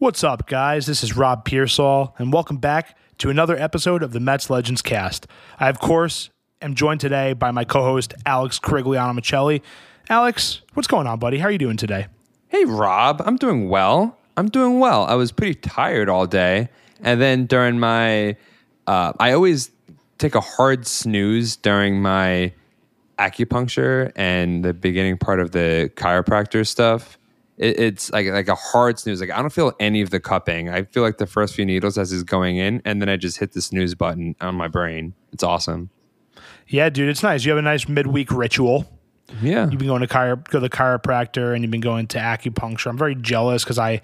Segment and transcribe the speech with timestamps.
[0.00, 0.86] What's up, guys?
[0.86, 5.28] This is Rob Piersall, and welcome back to another episode of the Mets Legends Cast.
[5.60, 9.62] I, of course, am joined today by my co-host Alex Corigliano-Maceli.
[10.08, 11.38] Alex, what's going on, buddy?
[11.38, 12.08] How are you doing today?
[12.48, 13.22] Hey, Rob.
[13.24, 14.18] I'm doing well.
[14.36, 15.04] I'm doing well.
[15.04, 16.70] I was pretty tired all day,
[17.00, 18.36] and then during my,
[18.88, 19.70] uh, I always
[20.18, 22.52] take a hard snooze during my
[23.20, 27.16] acupuncture and the beginning part of the chiropractor stuff
[27.58, 29.20] it, it's like like a hard snooze.
[29.20, 30.68] Like I don't feel any of the cupping.
[30.68, 33.38] I feel like the first few needles as is going in, and then I just
[33.38, 35.14] hit the snooze button on my brain.
[35.32, 35.90] It's awesome.
[36.66, 37.44] Yeah, dude, it's nice.
[37.44, 38.90] You have a nice midweek ritual.
[39.40, 42.18] Yeah, you've been going to chiro- go to the chiropractor, and you've been going to
[42.18, 42.88] acupuncture.
[42.88, 44.00] I'm very jealous because I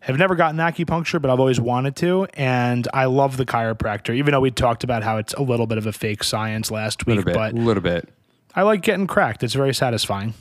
[0.00, 4.14] have never gotten acupuncture, but I've always wanted to, and I love the chiropractor.
[4.14, 7.06] Even though we talked about how it's a little bit of a fake science last
[7.06, 8.08] week, bit, but a little bit.
[8.54, 9.42] I like getting cracked.
[9.42, 10.34] It's very satisfying.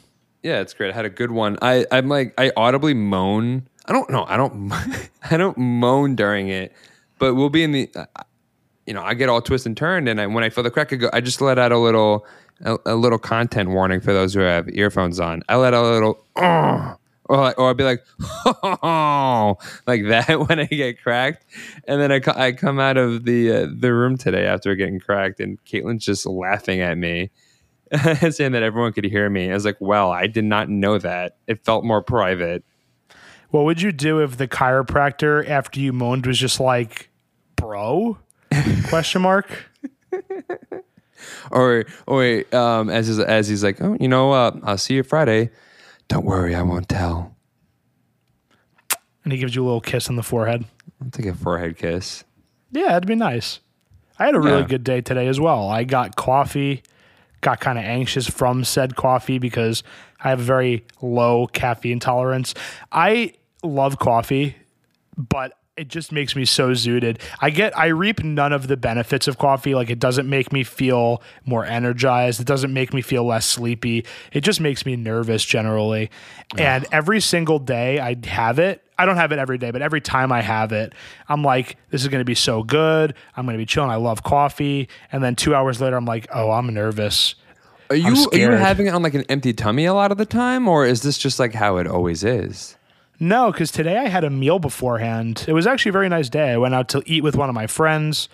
[0.44, 0.92] Yeah, it's great.
[0.92, 1.58] I had a good one.
[1.62, 3.68] I I'm like I audibly moan.
[3.86, 4.26] I don't know.
[4.26, 4.72] I don't
[5.32, 6.74] I don't moan during it,
[7.20, 7.90] but we'll be in the.
[7.96, 8.06] Uh,
[8.86, 10.94] you know, I get all twist and turned, and I, when I feel the crack,
[10.94, 11.10] I go.
[11.12, 12.26] I just let out a little
[12.62, 15.44] a, a little content warning for those who have earphones on.
[15.50, 16.26] I let out a little.
[16.38, 18.04] Oh, or, or I'd be like,
[18.64, 19.58] oh,
[19.88, 21.46] like that when I get cracked,
[21.88, 25.40] and then I, I come out of the uh, the room today after getting cracked,
[25.40, 27.30] and Caitlin's just laughing at me,
[28.32, 29.50] saying that everyone could hear me.
[29.50, 31.38] I was like, well, I did not know that.
[31.48, 32.64] It felt more private.
[33.50, 37.10] What would you do if the chiropractor after you moaned was just like,
[37.56, 38.18] bro?
[38.90, 39.50] Question mark.
[41.52, 45.04] or or um, as he's, as he's like, oh, you know, uh, I'll see you
[45.04, 45.50] Friday.
[46.10, 47.36] Don't worry, I won't tell.
[49.24, 50.66] And he gives you a little kiss on the forehead.
[51.02, 52.24] I'll take a forehead kiss.
[52.72, 53.60] Yeah, it'd be nice.
[54.20, 54.68] I had a really yeah.
[54.68, 55.70] good day today as well.
[55.70, 56.82] I got coffee
[57.42, 59.84] got kind of anxious from said coffee because
[60.20, 62.54] I have a very low caffeine tolerance.
[62.92, 64.56] I love coffee,
[65.16, 67.22] but it just makes me so zooted.
[67.40, 69.76] I get I reap none of the benefits of coffee.
[69.76, 72.42] Like it doesn't make me feel more energized.
[72.42, 74.04] It doesn't make me feel less sleepy.
[74.34, 76.10] It just makes me nervous generally.
[76.58, 78.84] And every single day I have it.
[78.98, 80.94] I don't have it every day, but every time I have it,
[81.30, 83.14] I'm like, this is going to be so good.
[83.36, 83.92] I'm going to be chilling.
[83.92, 84.90] I love coffee.
[85.12, 87.36] And then 2 hours later I'm like, "Oh, I'm nervous."
[87.92, 90.26] Are you are you having it on like an empty tummy a lot of the
[90.26, 92.77] time or is this just like how it always is?
[93.20, 95.46] No, because today I had a meal beforehand.
[95.48, 96.52] It was actually a very nice day.
[96.52, 98.30] I went out to eat with one of my friends,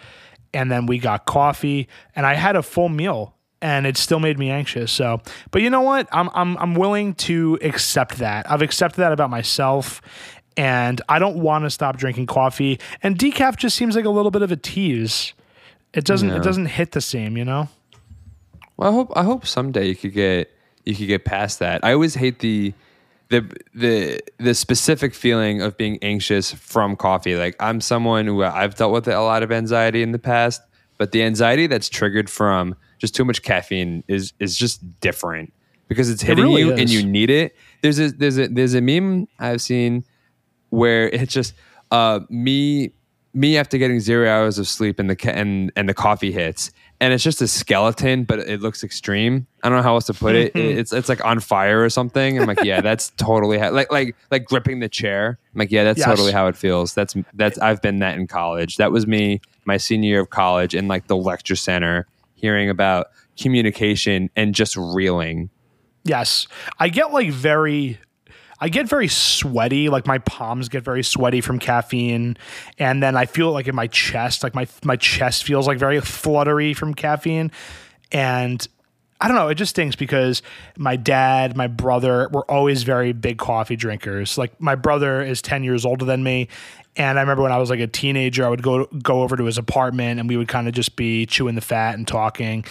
[0.53, 4.37] and then we got coffee, and I had a full meal, and it still made
[4.37, 4.91] me anxious.
[4.91, 5.21] So,
[5.51, 6.07] but you know what?
[6.11, 8.49] I'm I'm I'm willing to accept that.
[8.51, 10.01] I've accepted that about myself,
[10.57, 12.79] and I don't want to stop drinking coffee.
[13.01, 15.33] And decaf just seems like a little bit of a tease.
[15.93, 17.69] It doesn't it doesn't hit the same, you know.
[18.75, 20.51] Well, I hope I hope someday you could get
[20.83, 21.85] you could get past that.
[21.85, 22.73] I always hate the
[23.33, 27.35] the the the specific feeling of being anxious from coffee.
[27.35, 30.61] Like I'm someone who I've dealt with a lot of anxiety in the past,
[30.99, 35.51] but the anxiety that's triggered from just too much caffeine is is just different
[35.87, 36.79] because it's hitting it really you is.
[36.79, 37.55] and you need it.
[37.81, 40.05] There's a there's a there's a meme I've seen
[40.69, 41.55] where it's just
[41.89, 42.91] uh, me
[43.33, 46.71] me after getting zero hours of sleep and the ca- and and the coffee hits
[47.03, 49.45] and it's just a skeleton, but it looks extreme.
[49.61, 50.53] I don't know how else to put it.
[50.55, 52.39] it's it's like on fire or something.
[52.39, 55.37] I'm like, yeah, that's totally how, like like like gripping the chair.
[55.53, 56.07] I'm like, yeah, that's yes.
[56.07, 56.93] totally how it feels.
[56.93, 58.77] That's that's I've been that in college.
[58.77, 63.07] That was me my senior year of college in like the lecture center, hearing about
[63.37, 65.49] communication and just reeling.
[66.05, 66.47] Yes,
[66.79, 67.99] I get like very
[68.63, 72.37] I get very sweaty, like my palms get very sweaty from caffeine,
[72.79, 75.99] and then I feel like in my chest, like my my chest feels like very
[75.99, 77.51] fluttery from caffeine,
[78.13, 78.65] and
[79.19, 80.41] I don't know, it just stinks because
[80.77, 84.37] my dad, my brother were always very big coffee drinkers.
[84.37, 86.47] Like my brother is 10 years older than me,
[86.95, 89.43] and I remember when I was like a teenager, I would go go over to
[89.43, 92.63] his apartment and we would kind of just be chewing the fat and talking,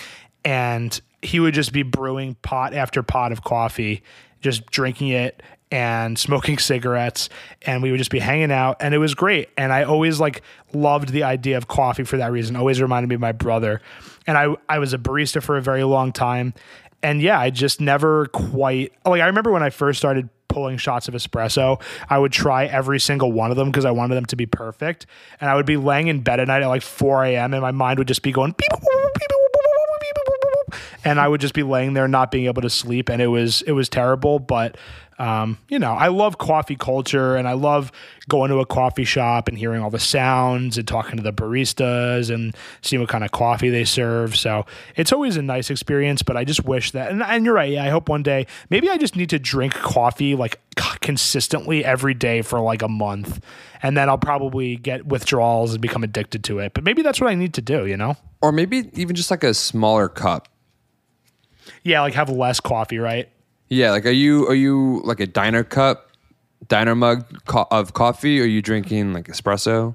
[0.42, 4.02] and he would just be brewing pot after pot of coffee,
[4.42, 7.28] just drinking it and smoking cigarettes
[7.62, 9.48] and we would just be hanging out and it was great.
[9.56, 10.42] And i always like
[10.72, 12.54] loved the idea of coffee for that reason.
[12.54, 13.80] Always reminded me of my brother.
[14.26, 16.54] And i i was a barista for a very long time.
[17.02, 21.08] And yeah i just never quite like i remember when i first started pulling shots
[21.08, 21.80] of espresso
[22.10, 25.06] i would try every single one of them because i wanted them to be perfect.
[25.40, 27.70] And i would be laying in bed at night at like 4 a.m and my
[27.70, 29.31] mind would just be going beep, beep, beep,
[31.04, 33.62] and I would just be laying there not being able to sleep, and it was
[33.62, 34.38] it was terrible.
[34.38, 34.76] But
[35.18, 37.92] um, you know, I love coffee culture, and I love
[38.28, 42.32] going to a coffee shop and hearing all the sounds and talking to the baristas
[42.32, 44.36] and seeing what kind of coffee they serve.
[44.36, 44.66] So
[44.96, 46.22] it's always a nice experience.
[46.22, 47.70] But I just wish that, and, and you're right.
[47.70, 50.60] Yeah, I hope one day maybe I just need to drink coffee like
[51.00, 53.44] consistently every day for like a month,
[53.82, 56.74] and then I'll probably get withdrawals and become addicted to it.
[56.74, 57.86] But maybe that's what I need to do.
[57.86, 58.16] You know?
[58.40, 60.48] Or maybe even just like a smaller cup.
[61.84, 63.28] Yeah, like have less coffee, right?
[63.68, 66.10] Yeah, like are you are you like a diner cup,
[66.68, 68.40] diner mug co- of coffee?
[68.40, 69.94] Or are you drinking like espresso?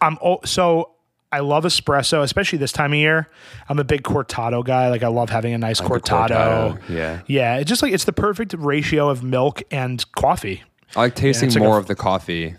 [0.00, 0.92] I'm oh, so
[1.32, 3.28] I love espresso, especially this time of year.
[3.68, 4.88] I'm a big cortado guy.
[4.88, 6.78] Like I love having a nice Like cortado.
[6.78, 7.20] cortado, yeah.
[7.26, 7.56] yeah.
[7.58, 10.62] It's just like it's the perfect ratio of milk and coffee.
[10.96, 12.56] I like tasting it's like a more of the coffee.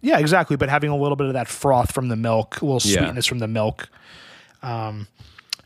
[0.00, 0.56] Yeah, exactly.
[0.56, 3.02] But having a little bit of that froth from the milk, a little Yeah.
[3.04, 3.88] sweetness from the milk.
[4.62, 5.06] Um,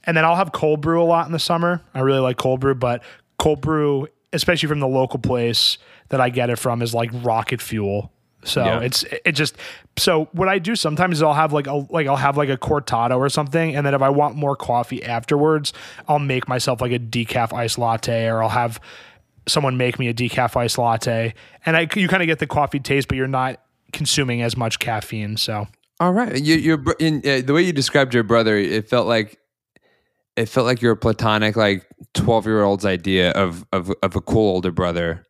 [0.07, 1.83] and then I'll have cold brew a lot in the summer.
[1.95, 3.03] I really like cold brew, but
[3.39, 7.61] cold brew, especially from the local place that I get it from, is like rocket
[7.61, 8.13] fuel.
[8.45, 8.81] So Yeah.
[8.81, 9.57] it's it just
[9.99, 12.57] so what I do sometimes is I'll have like a like I'll have like a
[12.57, 15.73] cortado or something, and then if I want more coffee afterwards,
[16.07, 18.79] I'll make myself like a decaf iced latte, or I'll have
[19.49, 22.79] someone make me a decaf iced latte, and I you kind of get the coffee
[22.79, 23.61] taste, but you're not
[23.93, 25.37] consuming as much caffeine.
[25.37, 25.67] So
[25.99, 29.09] All right, you, your br- in, uh, the way you described your brother, it felt
[29.09, 29.39] like
[30.37, 34.51] it felt like your platonic, like twelve year old's idea of of of a cool
[34.51, 35.25] older brother.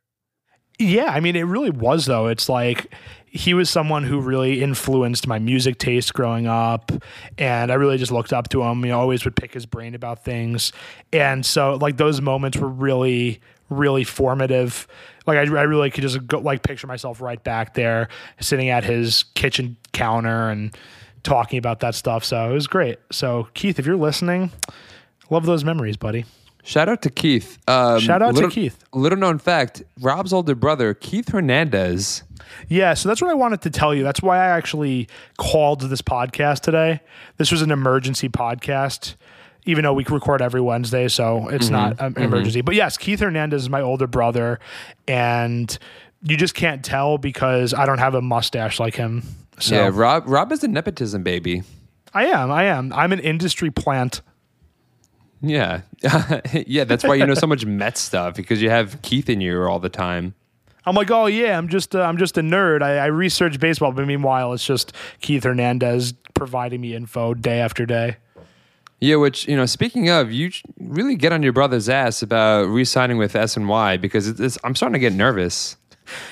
[0.78, 2.26] Yeah, I mean, it really was though.
[2.26, 2.92] It's like
[3.26, 6.90] he was someone who really influenced my music taste growing up,
[7.38, 8.82] and I really just looked up to him.
[8.82, 10.72] Know, always would pick his brain about things,
[11.12, 14.86] and so like those moments were really, really formative.
[15.26, 18.08] Like I, I really could just go like picture myself right back there,
[18.40, 20.76] sitting at his kitchen counter and
[21.22, 22.24] talking about that stuff.
[22.24, 22.98] So it was great.
[23.10, 24.50] So Keith, if you're listening,
[25.30, 26.24] love those memories, buddy.
[26.62, 27.58] Shout out to Keith.
[27.68, 28.82] Um, Shout out to Keith.
[28.92, 32.24] Little known fact: Rob's older brother, Keith Hernandez.
[32.68, 34.02] Yeah, so that's what I wanted to tell you.
[34.02, 35.08] That's why I actually
[35.38, 37.00] called this podcast today.
[37.36, 39.14] This was an emergency podcast,
[39.64, 42.62] even though we record every Wednesday, so it's not an emergency.
[42.62, 44.58] But yes, Keith Hernandez is my older brother,
[45.06, 45.76] and
[46.22, 49.22] you just can't tell because I don't have a mustache like him.
[49.60, 50.24] So Yeah, Rob.
[50.26, 51.62] Rob is a nepotism baby.
[52.12, 52.50] I am.
[52.50, 52.92] I am.
[52.92, 54.20] I'm an industry plant.
[55.40, 55.82] Yeah,
[56.66, 56.84] yeah.
[56.84, 59.78] That's why you know so much Met stuff because you have Keith in you all
[59.78, 60.34] the time.
[60.86, 62.80] I'm like, oh yeah, I'm just, uh, I'm just a nerd.
[62.80, 67.84] I, I research baseball, but meanwhile, it's just Keith Hernandez providing me info day after
[67.84, 68.16] day.
[69.00, 73.18] Yeah, which you know, speaking of, you really get on your brother's ass about re-signing
[73.18, 75.76] with SNY because it's, it's, I'm starting to get nervous.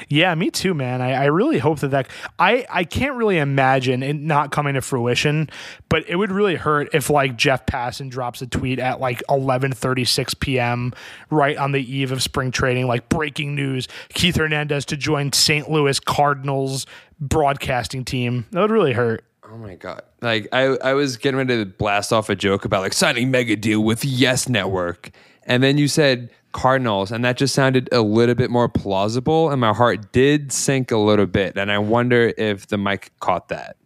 [0.09, 1.01] Yeah, me too, man.
[1.01, 4.81] I, I really hope that that I I can't really imagine it not coming to
[4.81, 5.51] fruition,
[5.89, 10.39] but it would really hurt if like Jeff Passan drops a tweet at like 11:36
[10.41, 10.93] p.m.
[11.31, 15.71] right on the eve of spring training, like breaking news: Keith Hernandez to join St.
[15.71, 16.87] Louis Cardinals
[17.21, 18.47] broadcasting team.
[18.51, 19.25] That would really hurt.
[19.51, 20.03] Oh my god!
[20.21, 23.57] Like I, I was getting ready to blast off a joke about like signing mega
[23.57, 25.11] deal with Yes Network,
[25.45, 29.61] and then you said Cardinals, and that just sounded a little bit more plausible, and
[29.61, 33.77] my heart did sink a little bit, and I wonder if the mic caught that.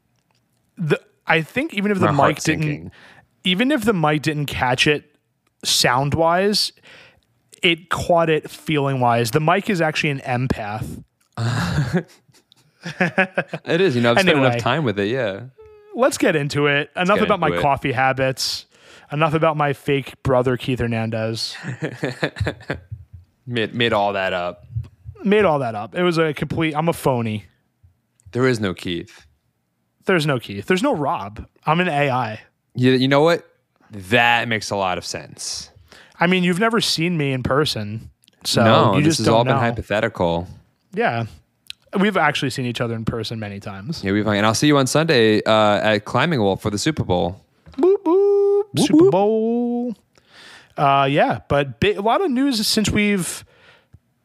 [0.77, 2.91] The I think even if the My heart mic didn't, sinking.
[3.45, 5.17] even if the mic didn't catch it
[5.65, 6.73] sound wise,
[7.63, 9.33] it caught it feeling wise.
[9.33, 11.03] The mic is actually an empath.
[13.65, 14.47] It is, you know, I've spent Anyway.
[14.47, 15.09] enough time with it.
[15.09, 15.47] Yeah.
[15.95, 16.91] let's get into it.
[16.97, 17.61] Enough get about my it.
[17.61, 18.67] coffee habits.
[19.11, 21.57] Enough about my fake brother Keith Hernandez.
[23.49, 24.67] Made, made all that up.
[25.25, 25.95] Made all that up.
[25.95, 26.77] It was a complete.
[26.77, 27.47] I'm a phony.
[28.33, 29.27] There is no Keith.
[30.05, 30.67] There's no Keith.
[30.67, 31.47] There's no Rob.
[31.65, 32.41] I'm an AI.
[32.75, 33.49] You, you know what?
[33.91, 35.71] That makes a lot of sense.
[36.21, 38.11] I mean, you've never seen me in person,
[38.45, 40.47] so no, you this just has all been hypothetical.
[40.93, 41.25] Yeah,
[41.99, 44.05] we've actually seen each other in person many times.
[44.05, 44.37] Yeah, we fine.
[44.37, 47.41] And I'll see you on Sunday uh, at Climbing Wall for the Super Bowl.
[48.77, 48.87] Boop.
[48.87, 49.95] Super Bowl.
[50.77, 53.45] Uh, yeah, but a lot of news since we've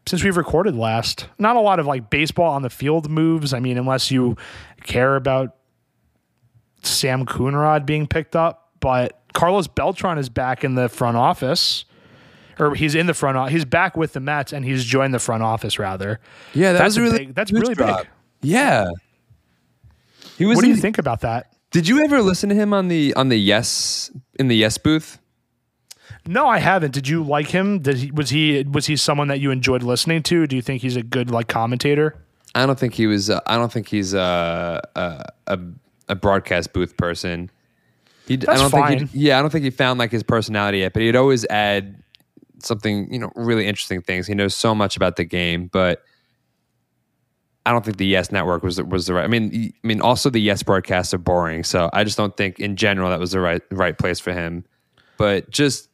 [0.06, 1.28] since we've recorded last.
[1.40, 3.54] Not a lot of like baseball on the field moves.
[3.54, 4.38] I mean, unless you
[4.84, 5.56] care about
[6.84, 11.86] Sam Coonrod being picked up, but Carlos Beltran is back in the front office.
[12.60, 13.36] Or he's in the front.
[13.36, 15.80] o- He's back with the Mets, and he's joined the front office.
[15.80, 16.20] Rather,
[16.54, 18.08] Yeah, that That's really big- that's really big.
[18.42, 18.90] Yeah,
[20.38, 20.58] he was.
[20.58, 21.53] what do you in- think about that?
[21.74, 25.18] Did you ever listen to him on the on the Yes in the Yes booth?
[26.28, 26.92] No, I haven't.
[26.92, 27.80] Did you like him?
[27.80, 30.46] Did he was he was he someone that you enjoyed listening to?
[30.46, 32.16] Do you think he's a good like commentator?
[32.54, 33.32] I don't think he was.
[33.32, 35.60] Uh, I don't think he's uh, uh, a
[36.10, 37.50] a broadcast booth person.
[38.28, 39.00] He, That's I don't fine.
[39.00, 39.10] think.
[39.14, 42.02] Yeah, I don't think he found like his personality yet, but he'd always add
[42.60, 44.28] something, you know, really interesting things.
[44.28, 46.04] He knows so much about the game, but
[47.66, 49.24] I don't think the Yes Network was was the right.
[49.24, 52.60] I mean, I mean, also the Yes broadcasts are boring, so I just don't think
[52.60, 54.66] in general that was the right right place for him.
[55.18, 55.90] But just,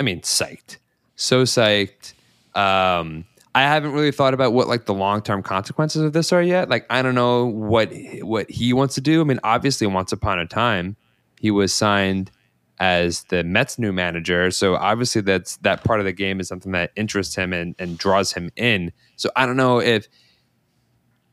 [0.00, 0.78] I mean, psyched,
[1.16, 2.14] so psyched.
[2.56, 6.42] Um, I haven't really thought about what like the long term consequences of this are
[6.42, 6.68] yet.
[6.68, 7.92] Like, I don't know what
[8.22, 9.20] what he wants to do.
[9.20, 10.96] I mean, obviously, once upon a time,
[11.40, 12.32] he was signed
[12.80, 14.50] as the Mets new manager.
[14.50, 17.96] So obviously that's that part of the game is something that interests him and, and
[17.96, 18.92] draws him in.
[19.16, 20.08] So I don't know if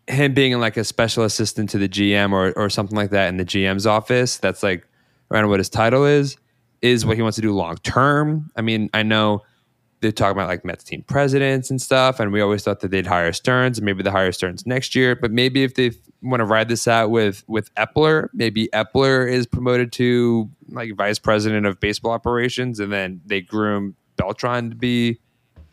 [0.07, 3.37] him being like a special assistant to the GM or or something like that in
[3.37, 4.85] the GM's office, that's like
[5.29, 6.37] around what his title is,
[6.81, 8.51] is what he wants to do long term.
[8.55, 9.43] I mean, I know
[10.01, 13.07] they're talking about like Mets team presidents and stuff, and we always thought that they'd
[13.07, 15.15] hire Stearns, and maybe they hire Stearns next year.
[15.15, 15.91] But maybe if they
[16.21, 21.19] want to ride this out with with Eppler, maybe Eppler is promoted to like vice
[21.19, 25.19] president of baseball operations, and then they groom Beltran to be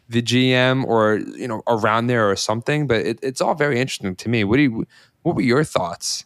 [0.09, 2.87] the GM or you know around there or something.
[2.87, 4.45] But it, it's all very interesting to me.
[4.45, 4.87] What do you?
[5.23, 6.25] What were your thoughts?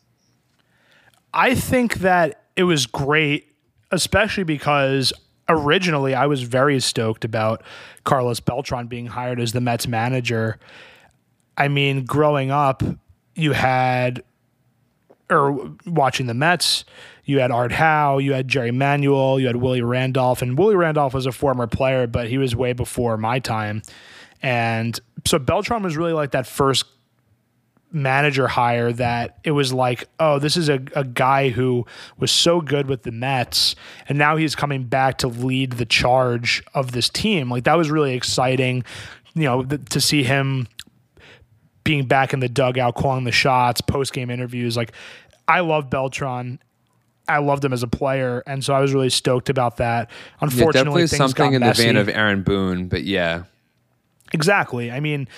[1.35, 3.53] I think that it was great,
[3.91, 5.13] especially because
[5.49, 7.63] originally I was very stoked about
[8.05, 10.59] Carlos Beltran being hired as the Mets manager.
[11.57, 12.83] I mean, growing up,
[13.35, 14.23] you had,
[15.33, 16.85] or watching the Mets,
[17.25, 21.15] you had Art Howe, you had Jerry Manuel, you had Willie Randolph, and Willie Randolph
[21.15, 23.83] was a former player, but he was way before my time.
[24.43, 26.85] And so Beltran was really like that first
[27.93, 31.87] manager hire that it was like, oh, this is a, a guy who
[32.19, 33.77] was so good with the Mets,
[34.09, 37.51] and now he's coming back to lead the charge of this team.
[37.51, 38.85] Like that was really exciting,
[39.35, 40.67] you know, th- to see him
[41.85, 44.77] being back in the dugout, calling the shots, post game interviews.
[44.77, 44.93] Like
[45.49, 46.59] I love Beltran.
[47.29, 50.09] I loved him as a player, and so I was really stoked about that.
[50.11, 51.83] Yeah, Unfortunately, definitely things something in messy.
[51.83, 53.45] the vein of Aaron Boone, but yeah,
[54.33, 54.91] Exactly.
[54.91, 55.29] I mean,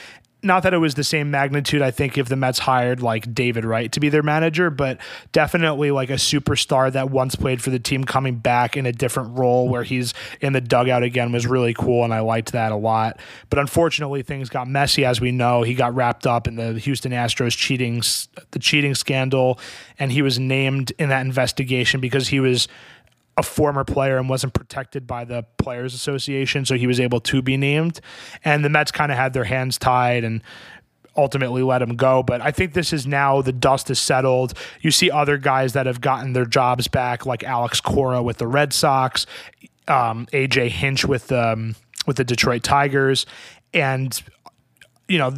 [0.45, 3.65] not that it was the same magnitude, I think, if the Mets hired like David
[3.65, 4.99] Wright to be their manager, but
[5.33, 9.39] definitely like a superstar that once played for the team coming back in a different
[9.39, 12.05] role where he's in the dugout again was really cool.
[12.05, 13.19] And I liked that a lot.
[13.51, 15.63] But unfortunately, things got messy, as we know.
[15.63, 18.03] He got wrapped up in the Houston Astros cheating,
[18.51, 19.59] the cheating scandal,
[19.99, 22.69] and he was named in that investigation because he was
[23.37, 27.43] a former player and wasn't protected by the Players Association, so he was able to
[27.43, 28.01] be named.
[28.45, 30.43] And the Mets kind of had their hands tied and
[31.17, 32.23] ultimately let him go.
[32.23, 34.55] But I think this is now the dust is settled.
[34.81, 38.47] You see other guys that have gotten their jobs back, like Alex Cora with the
[38.47, 39.27] Red Sox,
[39.89, 41.77] um, AJ Hinch with um,
[42.07, 43.27] with the Detroit Tigers,
[43.73, 44.23] and
[45.09, 45.35] you know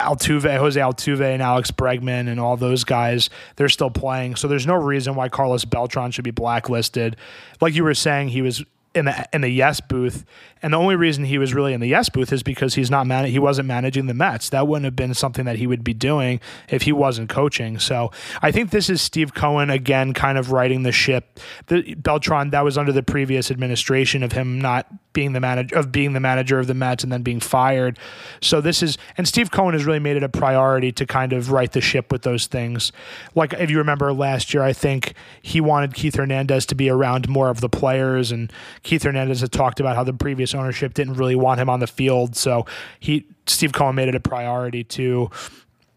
[0.00, 4.36] Altuve, Jose Altuve, and Alex Bregman, and all those guys, they're still playing.
[4.36, 7.16] So there's no reason why Carlos Beltran should be blacklisted.
[7.60, 10.24] Like you were saying, he was in the in the yes booth,
[10.62, 13.06] and the only reason he was really in the yes booth is because he's not
[13.06, 14.48] man- he wasn't managing the Mets.
[14.50, 17.78] That wouldn't have been something that he would be doing if he wasn't coaching.
[17.78, 18.10] So
[18.42, 21.40] I think this is Steve Cohen again, kind of riding the ship.
[21.66, 25.92] The Beltran that was under the previous administration of him not being the manager of
[25.92, 27.98] being the manager of the Mets and then being fired.
[28.40, 31.50] So this is and Steve Cohen has really made it a priority to kind of
[31.50, 32.92] right the ship with those things.
[33.34, 37.28] Like if you remember last year, I think he wanted Keith Hernandez to be around
[37.28, 41.14] more of the players, and Keith Hernandez had talked about how the previous ownership didn't
[41.14, 42.36] really want him on the field.
[42.36, 42.66] So
[43.00, 45.30] he Steve Cohen made it a priority to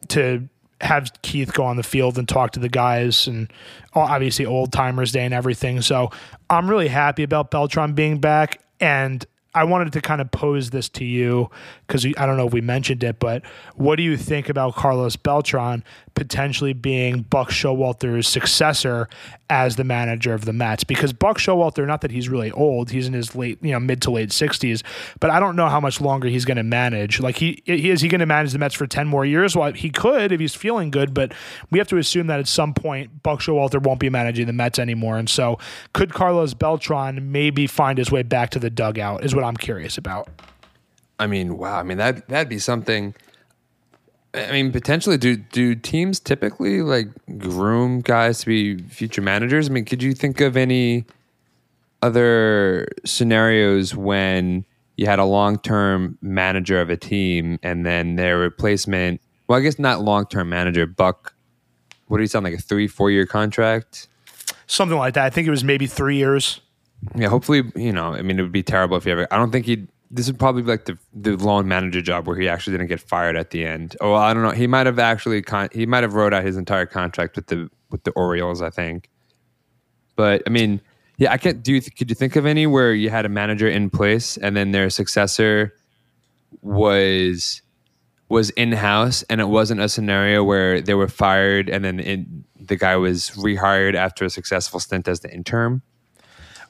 [0.09, 0.47] to
[0.81, 3.51] have Keith go on the field and talk to the guys and
[3.93, 5.81] obviously old timers day and everything.
[5.81, 6.11] So
[6.49, 9.25] I'm really happy about Beltran being back and
[9.55, 11.49] I wanted to kind of pose this to you
[11.87, 13.43] because I don't know if we mentioned it, but
[13.75, 15.83] what do you think about Carlos Beltran
[16.15, 19.07] potentially being Buck Showalter's successor
[19.49, 20.83] as the manager of the Mets?
[20.83, 24.01] Because Buck Showalter, not that he's really old, he's in his late, you know, mid
[24.03, 24.83] to late sixties,
[25.19, 27.19] but I don't know how much longer he's going to manage.
[27.19, 29.55] Like he, he is he going to manage the Mets for ten more years?
[29.55, 31.33] Well, he could if he's feeling good, but
[31.69, 34.79] we have to assume that at some point Buck Showalter won't be managing the Mets
[34.79, 35.59] anymore, and so
[35.93, 39.23] could Carlos Beltran maybe find his way back to the dugout?
[39.23, 40.29] Is what I'm curious about.
[41.19, 41.79] I mean, wow.
[41.79, 43.15] I mean that that'd be something.
[44.33, 47.07] I mean, potentially, do do teams typically like
[47.37, 49.69] groom guys to be future managers?
[49.69, 51.05] I mean, could you think of any
[52.01, 54.65] other scenarios when
[54.97, 59.21] you had a long term manager of a team and then their replacement?
[59.47, 60.85] Well, I guess not long term manager.
[60.85, 61.33] Buck,
[62.07, 64.07] what do you sound like a three four year contract?
[64.67, 65.25] Something like that.
[65.25, 66.59] I think it was maybe three years.
[67.15, 69.27] Yeah, hopefully, you know, I mean, it would be terrible if he ever.
[69.31, 69.87] I don't think he'd.
[70.11, 72.99] This would probably be like the the lone manager job where he actually didn't get
[72.99, 73.95] fired at the end.
[74.01, 74.51] Oh, I don't know.
[74.51, 77.69] He might have actually con- he might have wrote out his entire contract with the
[77.89, 78.61] with the Orioles.
[78.61, 79.09] I think.
[80.15, 80.81] But I mean,
[81.17, 81.63] yeah, I can't.
[81.63, 84.55] Do you could you think of any where you had a manager in place and
[84.55, 85.73] then their successor
[86.61, 87.61] was
[88.29, 92.43] was in house and it wasn't a scenario where they were fired and then in,
[92.59, 95.81] the guy was rehired after a successful stint as the interim?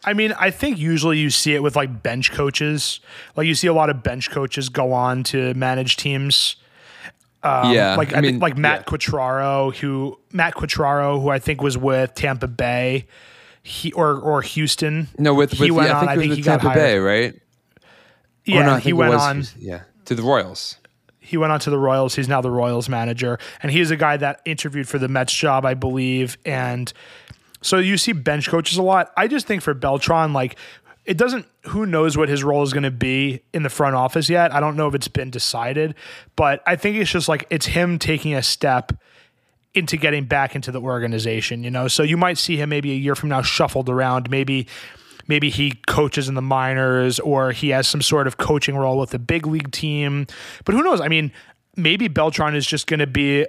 [0.05, 2.99] I mean, I think usually you see it with like bench coaches.
[3.35, 6.55] Like you see a lot of bench coaches go on to manage teams.
[7.43, 8.83] Um, Yeah, like I I, mean, think like Matt yeah.
[8.97, 13.07] Quatraro, who Matt Quatraro, who I think was with Tampa Bay,
[13.63, 15.07] he or or Houston.
[15.17, 16.07] No, with, he with went yeah, on.
[16.07, 16.79] I I think, think he was got Tampa hired.
[16.79, 17.41] Bay, right?
[18.45, 19.43] Yeah, Or no, he went was on.
[19.57, 20.77] Yeah, to the Royals.
[21.19, 22.13] he went on to the Royals.
[22.15, 25.65] He's now the Royals manager, and he's a guy that interviewed for the Mets job,
[25.65, 26.37] I believe.
[26.45, 26.93] And
[27.61, 29.11] so you see bench coaches a lot.
[29.17, 30.57] I just think for Beltran, like
[31.05, 31.47] it doesn't.
[31.67, 34.53] Who knows what his role is going to be in the front office yet?
[34.53, 35.95] I don't know if it's been decided,
[36.35, 38.91] but I think it's just like it's him taking a step
[39.73, 41.87] into getting back into the organization, you know.
[41.87, 44.67] So you might see him maybe a year from now shuffled around, maybe
[45.27, 49.13] maybe he coaches in the minors or he has some sort of coaching role with
[49.13, 50.27] a big league team.
[50.65, 51.01] But who knows?
[51.01, 51.31] I mean,
[51.75, 53.45] maybe Beltran is just going to be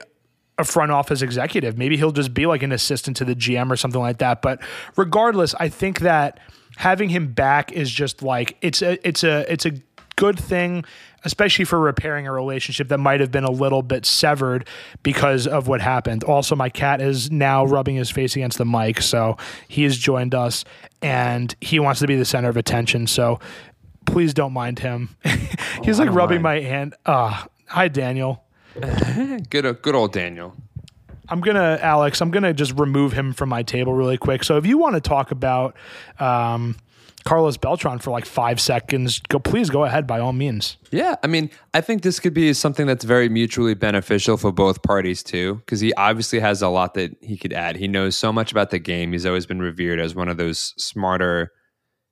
[0.59, 1.77] a front office executive.
[1.77, 4.43] Maybe he'll just be like an assistant to the GM or something like that.
[4.43, 4.61] But
[4.97, 6.41] regardless, I think that
[6.77, 9.73] having him back is just like it's a it's a it's a
[10.17, 10.83] good thing,
[11.25, 14.67] especially for repairing a relationship that might have been a little bit severed
[15.03, 16.25] because of what happened.
[16.25, 19.37] Also, my cat is now rubbing his face against the mic, so
[19.69, 20.65] he has joined us
[21.03, 23.07] and he wants to be the center of attention.
[23.07, 23.39] So
[24.07, 25.11] please don't mind him.
[25.85, 26.65] He's like rubbing mind.
[26.65, 26.95] my hand.
[27.05, 28.46] Ah, hi Daniel.
[29.51, 30.55] Good, good old Daniel.
[31.29, 32.21] I'm gonna, Alex.
[32.21, 34.45] I'm gonna just remove him from my table really quick.
[34.45, 35.77] So if you want to talk about
[36.21, 36.77] um,
[37.25, 39.39] Carlos Beltran for like five seconds, go.
[39.39, 40.77] Please go ahead by all means.
[40.93, 44.83] Yeah, I mean, I think this could be something that's very mutually beneficial for both
[44.83, 47.77] parties too, because he obviously has a lot that he could add.
[47.77, 49.13] He knows so much about the game.
[49.13, 51.51] He's always been revered as one of those smarter,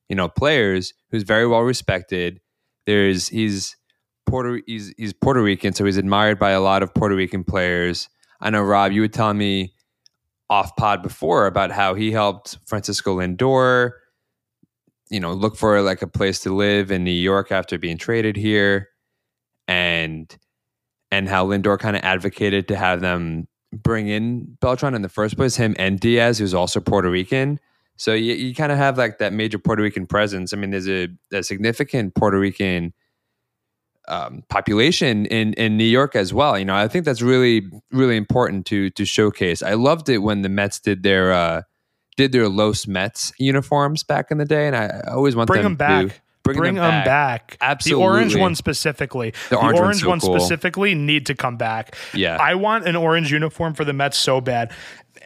[0.09, 2.40] you know, players who's very well respected.
[2.87, 3.76] There's he's
[4.26, 8.09] Puerto he's he's Puerto Rican, so he's admired by a lot of Puerto Rican players.
[8.40, 9.75] I know Rob, you were telling me
[10.50, 13.93] off pod before about how he helped Francisco Lindor
[15.11, 18.37] you know, look for like a place to live in New York after being traded
[18.37, 18.88] here,
[19.69, 20.37] and
[21.11, 25.37] and how Lindor kind of advocated to have them bring in Beltran in the first
[25.37, 27.61] place, him and Diaz, who's also Puerto Rican.
[27.97, 30.52] So you, you kind of have like that major Puerto Rican presence.
[30.52, 32.93] I mean, there's a, a significant Puerto Rican
[34.08, 36.58] um, population in in New York as well.
[36.58, 39.62] You know, I think that's really really important to to showcase.
[39.62, 41.62] I loved it when the Mets did their uh,
[42.17, 45.62] did their Los Mets uniforms back in the day, and I, I always want Bring
[45.62, 46.21] them them back.
[46.43, 47.58] bring, Bring them, them back.
[47.58, 47.82] back.
[47.82, 49.32] The orange one specifically.
[49.49, 50.38] The orange orange, so one cool.
[50.38, 51.97] specifically need to come back.
[52.12, 52.36] Yeah.
[52.40, 54.73] I want an orange uniform for the Mets so bad.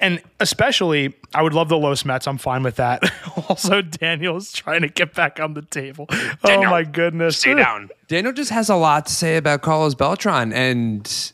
[0.01, 2.27] And especially, I would love the Los Mets.
[2.27, 3.03] I'm fine with that.
[3.49, 6.07] also, Daniel's trying to get back on the table.
[6.45, 7.39] oh my goodness.
[7.39, 7.91] Stay down.
[8.07, 11.33] Daniel just has a lot to say about Carlos Beltran, and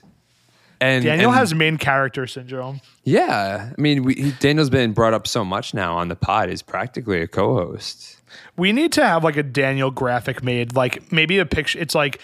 [0.80, 2.80] and Daniel and- has main character syndrome.
[3.04, 3.70] yeah.
[3.76, 6.48] I mean, we, he, Daniel's been brought up so much now on the pod.
[6.48, 8.20] He's practically a co-host.
[8.56, 11.78] We need to have like a Daniel graphic made, like maybe a picture.
[11.78, 12.20] It's like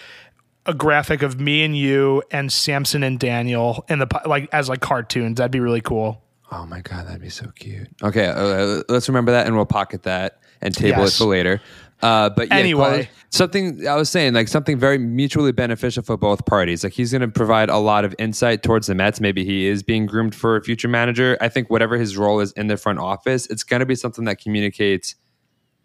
[0.65, 4.81] a graphic of me and you and Samson and Daniel in the like as like
[4.81, 5.37] cartoons.
[5.37, 6.20] That'd be really cool.
[6.51, 7.87] Oh my god, that'd be so cute.
[8.03, 11.15] Okay, uh, let's remember that, and we'll pocket that and table Yes.
[11.15, 11.61] it for later.
[12.01, 13.09] Uh, but yeah, Anyway.
[13.29, 16.83] Something I was saying, like something very mutually beneficial for both parties.
[16.83, 19.21] Like he's going to provide a lot of insight towards the Mets.
[19.21, 21.37] Maybe he is being groomed for a future manager.
[21.39, 24.25] I think whatever his role is in the front office, it's going to be something
[24.25, 25.15] that communicates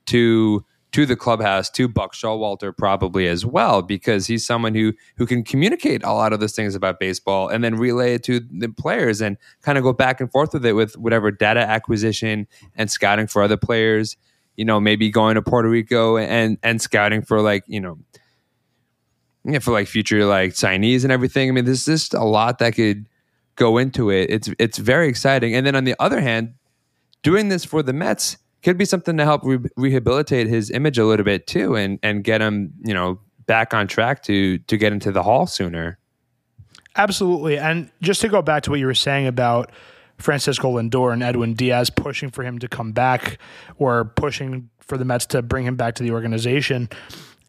[0.06, 0.64] to
[0.96, 5.44] to the clubhouse, to Buck Showalter probably as well, because he's someone who who can
[5.44, 9.20] communicate a lot of those things about baseball and then relay it to the players
[9.20, 13.26] and kind of go back and forth with it with whatever data acquisition and scouting
[13.26, 14.16] for other players.
[14.56, 17.98] You know, maybe going to Puerto Rico and and scouting for like you know.
[19.44, 21.50] Yeah, for like future like signees and everything.
[21.50, 23.06] I mean, there's just a lot that could
[23.56, 24.30] go into it.
[24.30, 25.54] It's it's very exciting.
[25.54, 26.54] And then on the other hand,
[27.22, 31.04] doing this for the Mets could be something to help re- rehabilitate his image a
[31.04, 34.92] little bit too, and and get him you know back on track to to get
[34.92, 35.98] into the Hall sooner.
[36.96, 37.58] Absolutely.
[37.58, 39.70] And just to go back to what you were saying about
[40.18, 43.38] Francisco Lindor and Edwin Diaz pushing for him to come back
[43.76, 46.88] or pushing for the Mets to bring him back to the organization,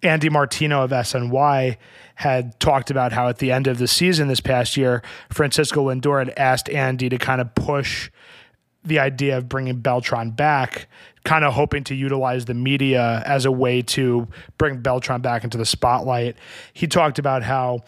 [0.04, 1.78] Andy Martino of SNY
[2.16, 6.20] had talked about how at the end of the season this past year, Francisco Lindor
[6.20, 8.10] had asked Andy to kind of push
[8.88, 10.88] the idea of bringing Beltran back,
[11.24, 15.58] kind of hoping to utilize the media as a way to bring Beltran back into
[15.58, 16.38] the spotlight.
[16.74, 17.82] He talked about how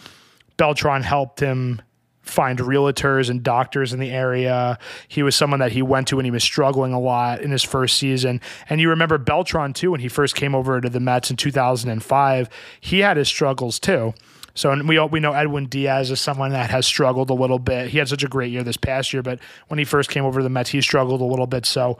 [0.57, 1.81] Beltran helped him
[2.21, 4.77] find realtors and doctors in the area.
[5.07, 7.63] He was someone that he went to when he was struggling a lot in his
[7.63, 8.39] first season.
[8.69, 12.49] And you remember Beltran too when he first came over to the Mets in 2005.
[12.79, 14.13] He had his struggles too.
[14.53, 17.89] So and we we know Edwin Diaz is someone that has struggled a little bit.
[17.89, 20.39] He had such a great year this past year, but when he first came over
[20.39, 21.65] to the Mets, he struggled a little bit.
[21.65, 21.97] So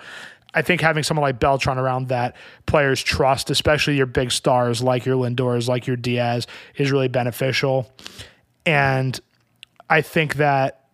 [0.54, 2.36] I think having someone like Beltran around that
[2.66, 7.92] players trust, especially your big stars like your Lindors, like your Diaz, is really beneficial.
[8.66, 9.20] And
[9.90, 10.88] I think that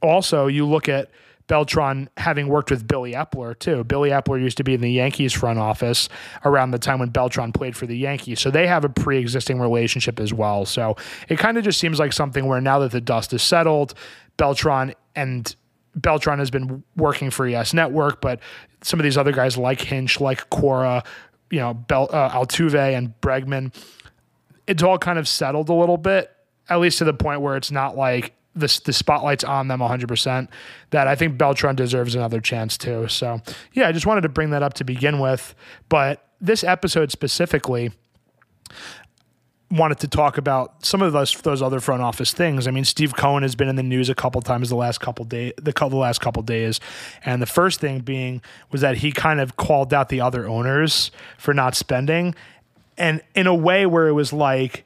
[0.00, 1.10] also you look at
[1.52, 3.84] Beltran having worked with Billy Eppler too.
[3.84, 6.08] Billy Eppler used to be in the Yankees front office
[6.46, 8.40] around the time when Beltran played for the Yankees.
[8.40, 10.64] So they have a pre-existing relationship as well.
[10.64, 10.96] So
[11.28, 13.92] it kind of just seems like something where now that the dust is settled,
[14.38, 15.54] Beltran and
[15.94, 18.40] Beltran has been working for Yes Network, but
[18.82, 21.04] some of these other guys like Hinch, like Cora,
[21.50, 23.74] you know, Bel, uh, Altuve and Bregman,
[24.66, 26.34] it's all kind of settled a little bit,
[26.70, 30.48] at least to the point where it's not like the, the spotlight's on them 100%,
[30.90, 33.08] that I think Beltran deserves another chance too.
[33.08, 33.40] So,
[33.72, 35.54] yeah, I just wanted to bring that up to begin with.
[35.88, 37.92] But this episode specifically,
[39.72, 42.68] wanted to talk about some of those those other front office things.
[42.68, 45.24] I mean, Steve Cohen has been in the news a couple times the last couple
[45.24, 46.78] day the, the last couple days,
[47.24, 51.10] and the first thing being was that he kind of called out the other owners
[51.38, 52.34] for not spending,
[52.98, 54.84] and in a way where it was like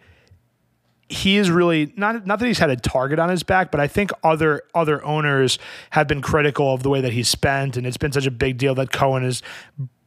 [1.08, 3.86] he is really not not that he's had a target on his back, but I
[3.86, 5.58] think other other owners
[5.90, 8.58] have been critical of the way that he spent, and it's been such a big
[8.58, 9.42] deal that Cohen has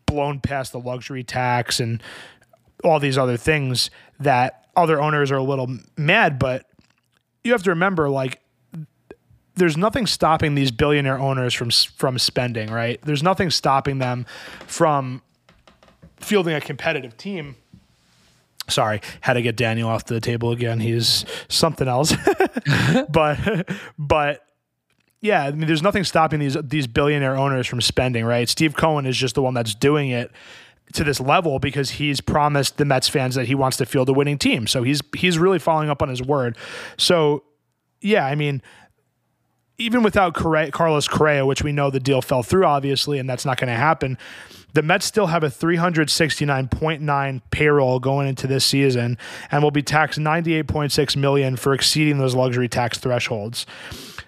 [0.06, 2.02] blown past the luxury tax and
[2.84, 6.66] all these other things that other owners are a little mad, but
[7.44, 8.42] you have to remember like
[9.56, 13.00] there's nothing stopping these billionaire owners from from spending, right?
[13.04, 14.26] There's nothing stopping them
[14.68, 15.22] from
[16.18, 17.56] fielding a competitive team.
[18.70, 20.80] Sorry, had to get Daniel off the table again.
[20.80, 22.14] He's something else.
[23.10, 24.46] but but
[25.22, 28.48] yeah, I mean there's nothing stopping these these billionaire owners from spending, right?
[28.48, 30.32] Steve Cohen is just the one that's doing it
[30.94, 34.14] to this level because he's promised the Mets fans that he wants to field a
[34.14, 34.68] winning team.
[34.68, 36.58] So he's he's really following up on his word.
[36.98, 37.44] So
[38.02, 38.62] yeah, I mean,
[39.78, 43.58] even without Carlos Correa, which we know the deal fell through, obviously, and that's not
[43.58, 44.18] going to happen.
[44.74, 49.18] The Mets still have a 369.9 payroll going into this season
[49.52, 53.66] and will be taxed 98.6 million for exceeding those luxury tax thresholds.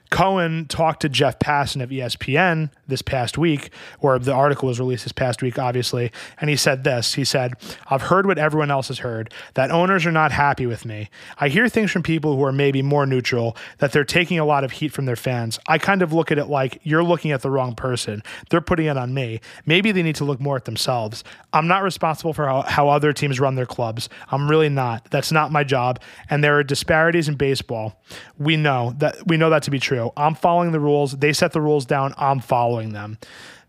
[0.09, 5.05] Cohen talked to Jeff Passan of ESPN this past week, or the article was released
[5.05, 7.15] this past week, obviously, and he said this.
[7.15, 7.55] He said,
[7.89, 11.09] I've heard what everyone else has heard, that owners are not happy with me.
[11.39, 14.63] I hear things from people who are maybe more neutral, that they're taking a lot
[14.63, 15.57] of heat from their fans.
[15.67, 18.21] I kind of look at it like you're looking at the wrong person.
[18.49, 19.39] They're putting it on me.
[19.65, 21.23] Maybe they need to look more at themselves.
[21.53, 24.09] I'm not responsible for how, how other teams run their clubs.
[24.29, 25.09] I'm really not.
[25.11, 26.01] That's not my job.
[26.29, 28.01] And there are disparities in baseball.
[28.37, 30.11] We know that we know that to be true.
[30.17, 31.17] I'm following the rules.
[31.17, 32.13] They set the rules down.
[32.17, 33.17] I'm following them.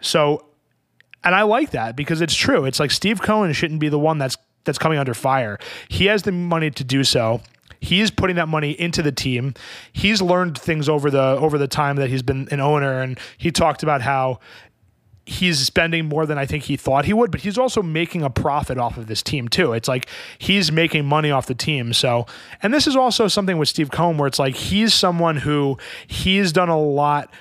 [0.00, 0.46] So,
[1.22, 2.64] and I like that because it's true.
[2.64, 5.58] It's like Steve Cohen shouldn't be the one that's that's coming under fire.
[5.88, 7.40] He has the money to do so.
[7.80, 9.54] He's putting that money into the team.
[9.92, 13.50] He's learned things over the over the time that he's been an owner, and he
[13.50, 14.38] talked about how
[15.24, 18.30] he's spending more than I think he thought he would, but he's also making a
[18.30, 19.72] profit off of this team too.
[19.72, 20.06] It's like
[20.38, 21.92] he's making money off the team.
[21.92, 22.26] So,
[22.62, 26.52] and this is also something with Steve Cohen where it's like he's someone who he's
[26.52, 27.32] done a lot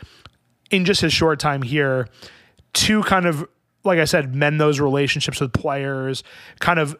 [0.71, 2.07] in just his short time here
[2.73, 3.47] to kind of,
[3.83, 6.23] like I said, mend those relationships with players,
[6.59, 6.97] kind of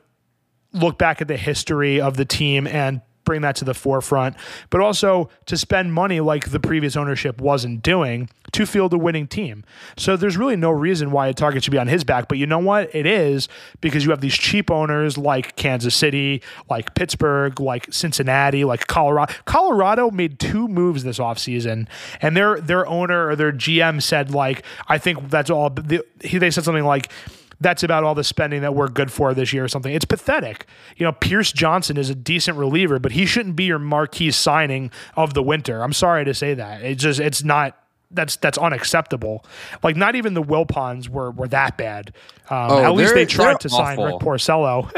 [0.74, 4.36] look back at the history of the team and bring that to the forefront,
[4.70, 9.28] but also to spend money like the previous ownership wasn't doing to field a winning
[9.28, 9.64] team.
[9.98, 12.28] So there's really no reason why a target should be on his back.
[12.28, 12.94] But you know what?
[12.94, 13.48] It is
[13.80, 19.34] because you have these cheap owners like Kansas City, like Pittsburgh, like Cincinnati, like Colorado.
[19.46, 21.88] Colorado made two moves this offseason,
[22.22, 25.70] and their their owner or their GM said like, I think that's all.
[25.70, 27.12] They said something like
[27.62, 29.94] that's about all the spending that we're good for this year or something.
[29.94, 30.66] It's pathetic.
[30.98, 34.92] You know, Pierce Johnson is a decent reliever, but he shouldn't be your marquee signing
[35.16, 35.84] of the winter.
[35.84, 36.82] I'm sorry to say that.
[36.82, 37.78] It's just it's not
[38.10, 39.46] that's that's unacceptable.
[39.84, 42.14] Like not even the Wilpons were were that bad.
[42.50, 43.86] Um, oh, at least they tried to awful.
[43.86, 44.90] sign Rick Porcello.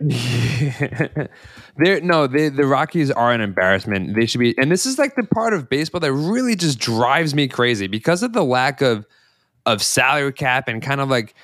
[1.76, 4.14] they're no, they, the Rockies are an embarrassment.
[4.14, 7.34] They should be, and this is like the part of baseball that really just drives
[7.34, 9.04] me crazy because of the lack of
[9.66, 11.34] of salary cap and kind of like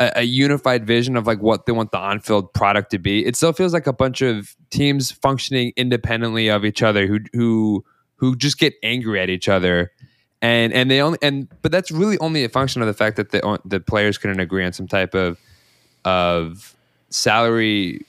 [0.00, 3.24] a, a, unified vision of like what they want the on-field product to be.
[3.24, 7.84] It still feels like a bunch of teams functioning independently of each other who who
[8.16, 9.92] who just get angry at each other.
[10.42, 13.30] And and they only and but that's really only a function of the fact that
[13.30, 15.38] the the players couldn't agree on some type of
[16.06, 16.74] of
[17.10, 18.06] salary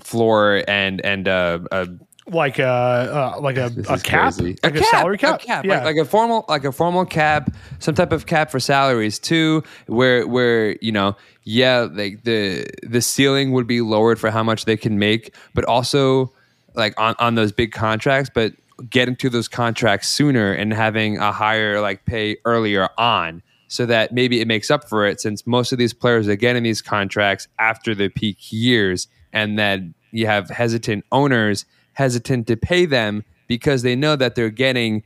[0.00, 1.88] floor and and uh, a
[2.26, 4.56] like a uh, like a, a cap, crazy.
[4.62, 5.76] like a, salary cap, a cap, yeah.
[5.76, 9.62] like, like a formal, like a formal cap, some type of cap for salaries too,
[9.86, 14.66] where where you know, yeah, like the the ceiling would be lowered for how much
[14.66, 16.32] they can make, but also
[16.74, 18.52] like on on those big contracts, but
[18.88, 23.42] getting to those contracts sooner and having a higher like pay earlier on.
[23.68, 26.62] So that maybe it makes up for it, since most of these players are getting
[26.62, 29.80] these contracts after the peak years, and that
[30.10, 35.02] you have hesitant owners hesitant to pay them because they know that they're getting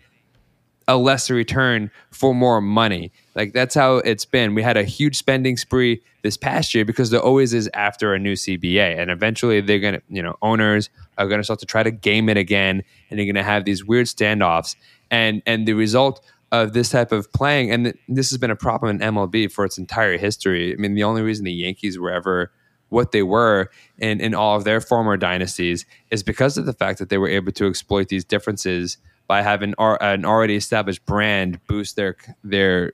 [0.88, 3.10] a lesser return for more money.
[3.34, 4.54] Like that's how it's been.
[4.54, 8.18] We had a huge spending spree this past year because there always is after a
[8.18, 11.90] new CBA, and eventually they're gonna, you know, owners are gonna start to try to
[11.90, 14.76] game it again, and they're gonna have these weird standoffs.
[15.10, 18.56] And and the result of this type of playing, and th- this has been a
[18.56, 20.72] problem in MLB for its entire history.
[20.72, 22.52] I mean, the only reason the Yankees were ever
[22.88, 26.98] what they were in, in all of their former dynasties is because of the fact
[26.98, 31.96] that they were able to exploit these differences by having an already established brand boost
[31.96, 32.92] their their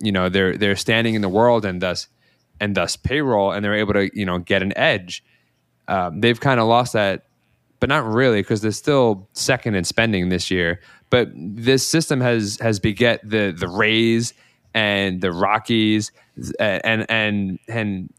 [0.00, 2.08] you know their their standing in the world and thus
[2.60, 5.24] and thus payroll and they're able to you know get an edge.
[5.88, 7.24] Um, they've kind of lost that,
[7.80, 10.80] but not really because they're still second in spending this year.
[11.08, 14.34] But this system has has beget the the Rays
[14.74, 16.12] and the Rockies
[16.60, 18.12] and and and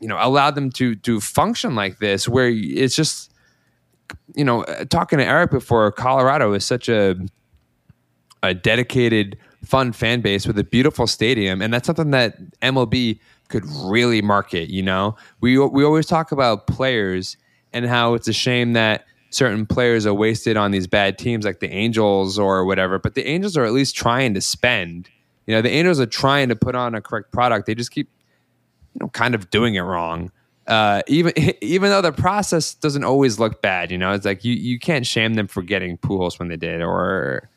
[0.00, 3.32] you know allowed them to to function like this where it's just
[4.34, 7.16] you know uh, talking to eric before colorado is such a
[8.42, 11.60] a dedicated fun fan base with a beautiful stadium.
[11.60, 15.16] And that's something that mlb could really market you know?
[15.40, 17.36] We we always talk about players
[17.72, 21.60] and how it's a shame that certain players are wasted on these bad teams like
[21.60, 25.08] the angels or whatever but the angels are at least trying to spend.
[25.46, 27.66] You know the angels are trying to put on a correct product.
[27.66, 28.08] They just keep
[28.96, 30.32] you know, kind of doing it wrong.
[30.66, 34.54] Uh, even even though the process doesn't always look bad, you know, it's like you
[34.54, 37.50] you can't shame them for getting Pujols when they did, or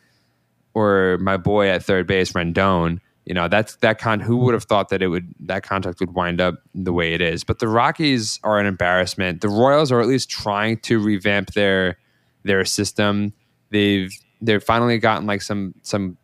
[0.73, 2.99] or my boy at third base Rendon.
[3.25, 4.19] You know, that's that con.
[4.19, 7.21] Who would have thought that it would that contract would wind up the way it
[7.21, 7.43] is?
[7.43, 9.41] But the Rockies are an embarrassment.
[9.41, 11.97] The Royals are at least trying to revamp their
[12.43, 13.33] their system.
[13.69, 16.17] They've they've finally gotten like some some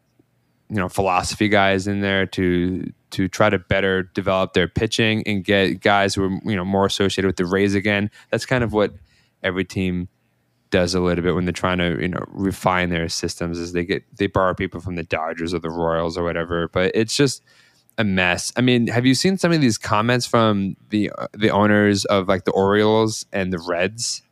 [0.69, 5.43] you know philosophy guys in there to to try to better develop their pitching and
[5.43, 8.09] get guys who are you know more associated with the Rays again.
[8.31, 8.93] That's kind of what
[9.43, 10.07] every team
[10.71, 13.85] does a little bit when they're trying to you know refine their systems is they
[13.85, 16.67] get they borrow people from the Dodgers or the Royals or whatever.
[16.67, 17.43] But it's just
[17.97, 18.51] a mess.
[18.57, 22.45] I mean, have you seen some of these comments from the the owners of like
[22.45, 24.23] the Orioles and the Reds?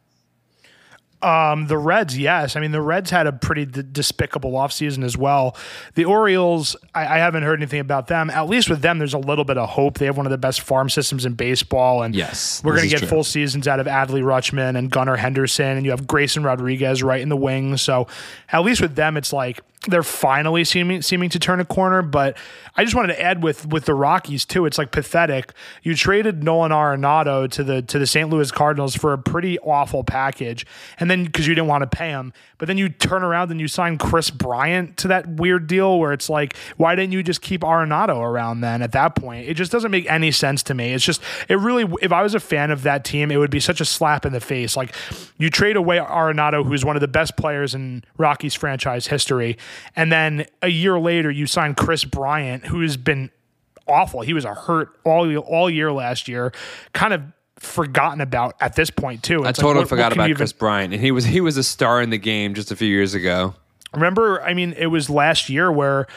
[1.24, 2.56] Um, the Reds, yes.
[2.56, 5.56] I mean, the Reds had a pretty d- despicable offseason as well.
[5.96, 8.30] The Orioles, I, I haven't heard anything about them.
[8.30, 9.98] At least with them, there's a little bit of hope.
[10.00, 12.90] They have one of the best farm systems in baseball, and Yes, we're going to
[12.90, 13.08] get true.
[13.08, 17.22] full seasons out of Adley Rutschman and Gunnar Henderson, and you have Grayson Rodriguez right
[17.22, 17.82] in the wings.
[17.82, 18.08] So
[18.52, 22.02] at least with them, it's like they're finally seeming seeming to turn a corner.
[22.02, 22.38] But
[22.78, 24.66] I just wanted to add with with the Rockies too.
[24.66, 25.52] It's like pathetic.
[25.82, 28.30] You traded Nolan Arenado to the to the St.
[28.30, 30.66] Louis Cardinals for a pretty awful package,
[31.00, 33.60] and then because you didn't want to pay him, but then you turn around and
[33.60, 37.42] you sign Kris Bryant to that weird deal where it's like, why didn't you just
[37.42, 38.82] keep Arenado around then?
[38.82, 40.94] At that point, it just doesn't make any sense to me.
[40.94, 41.92] It's just it really.
[42.02, 44.34] If I was a fan of that team, it would be such a slap in
[44.34, 44.76] the face.
[44.76, 44.94] Like
[45.38, 49.58] you trade away Arenado, who's one of the best players in Rockies franchise history.
[49.96, 53.30] And then a year later, you sign Kris Bryant, who's been
[53.88, 54.22] awful.
[54.22, 56.52] He was a hurt all all year last year,
[56.94, 57.22] kind of
[57.64, 59.46] forgotten about at this point too.
[59.46, 61.12] I It's like, totally what- what forgot can about you even- Kris Bryant, and he
[61.12, 63.56] was he was a star in the game just a few years ago.
[63.94, 66.08] Remember, I mean, it was last year where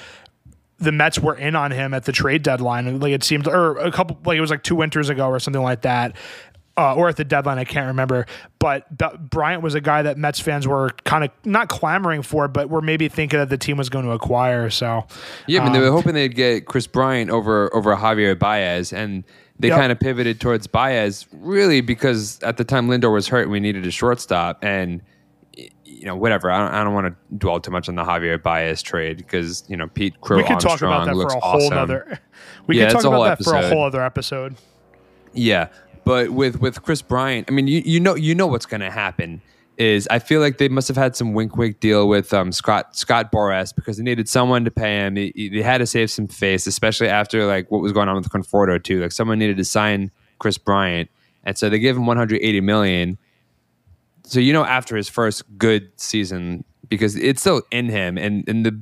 [0.79, 3.01] the Mets were in on him at the trade deadline.
[3.01, 5.63] Like it seemed, or a couple, like it was like two winters ago or something
[5.63, 6.17] like that.
[6.79, 8.27] Uh, or at the deadline, I can't remember.
[8.59, 12.49] But B- Bryant was a guy that Mets fans were kind of not clamoring for,
[12.49, 14.69] but were maybe thinking that the team was going to acquire.
[14.69, 15.07] So,
[15.47, 18.93] Yeah, I mean, they Um, were hoping they'd get Chris Bryant over over Javier Baez,
[18.93, 19.25] and
[19.59, 19.79] they Yep.
[19.79, 23.61] kind of pivoted towards Baez, really because at the time Lindor was hurt, and we
[23.61, 25.01] needed a shortstop, and
[25.85, 26.51] you know, whatever.
[26.51, 29.65] I don't, I don't want to dwell too much on the Javier Baez trade because
[29.69, 31.79] you know Pete Crow we could talk about that for a whole awesome.
[31.79, 32.19] other.
[32.67, 33.73] We Yeah, could talk about that for a episode.
[33.75, 34.57] whole other episode.
[35.33, 35.69] Yeah,
[36.05, 38.91] but with with Kris Bryant, I mean, you you know you know what's going to
[38.91, 39.41] happen
[39.79, 42.97] is I feel like they must have had some wink wink deal with um, Scott
[42.97, 45.15] Scott Boras because they needed someone to pay him.
[45.15, 48.29] They, they had to save some face, especially after like what was going on with
[48.31, 49.03] Conforto too.
[49.03, 51.11] Like someone needed to sign Kris Bryant,
[51.45, 53.19] and so they gave him 180 million.
[54.25, 58.65] So you know after his first good season because it's still in him, and and
[58.65, 58.81] the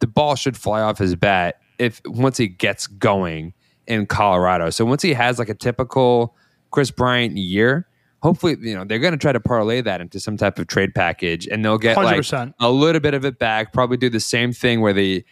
[0.00, 3.54] the ball should fly off his bat if once he gets going
[3.86, 4.70] in Colorado.
[4.70, 6.34] So once he has like a typical
[6.70, 7.86] Kris Bryant year,
[8.24, 10.94] hopefully, you know, they're going to try to parlay that into some type of trade
[10.94, 12.54] package, and they'll get like 100%.
[12.58, 13.72] a little bit of it back.
[13.74, 15.24] Probably do the same thing where they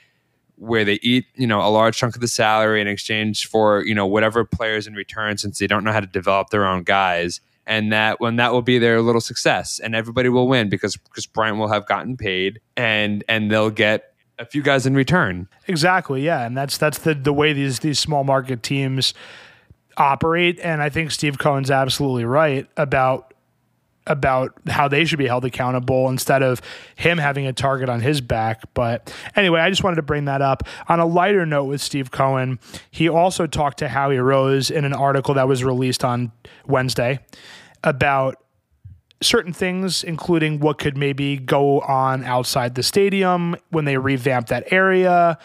[0.57, 3.95] where they eat, you know, a large chunk of the salary in exchange for you
[3.95, 7.41] know whatever players in return, since they don't know how to develop their own guys.
[7.67, 11.27] And that when that will be their little success, and everybody will win because Kris
[11.27, 15.49] Bryant will have gotten paid, and and they'll get a few guys in return.
[15.67, 19.15] Exactly, yeah, and that's that's the the way these these small market teams
[19.97, 20.59] operate.
[20.61, 23.33] And I think Steve Cohen's absolutely right about
[24.07, 26.61] about how they should be held accountable instead of
[26.97, 28.63] him having a target on his back.
[28.75, 30.65] But anyway, I just wanted to bring that up.
[30.89, 32.59] On a lighter note with Steve Cohen,
[32.91, 36.33] he also talked to Howie Rose in an article that was released on
[36.67, 37.21] Wednesday
[37.85, 38.43] about
[39.21, 44.73] certain things, including what could maybe go on outside the stadium when they revamp that
[44.73, 45.39] area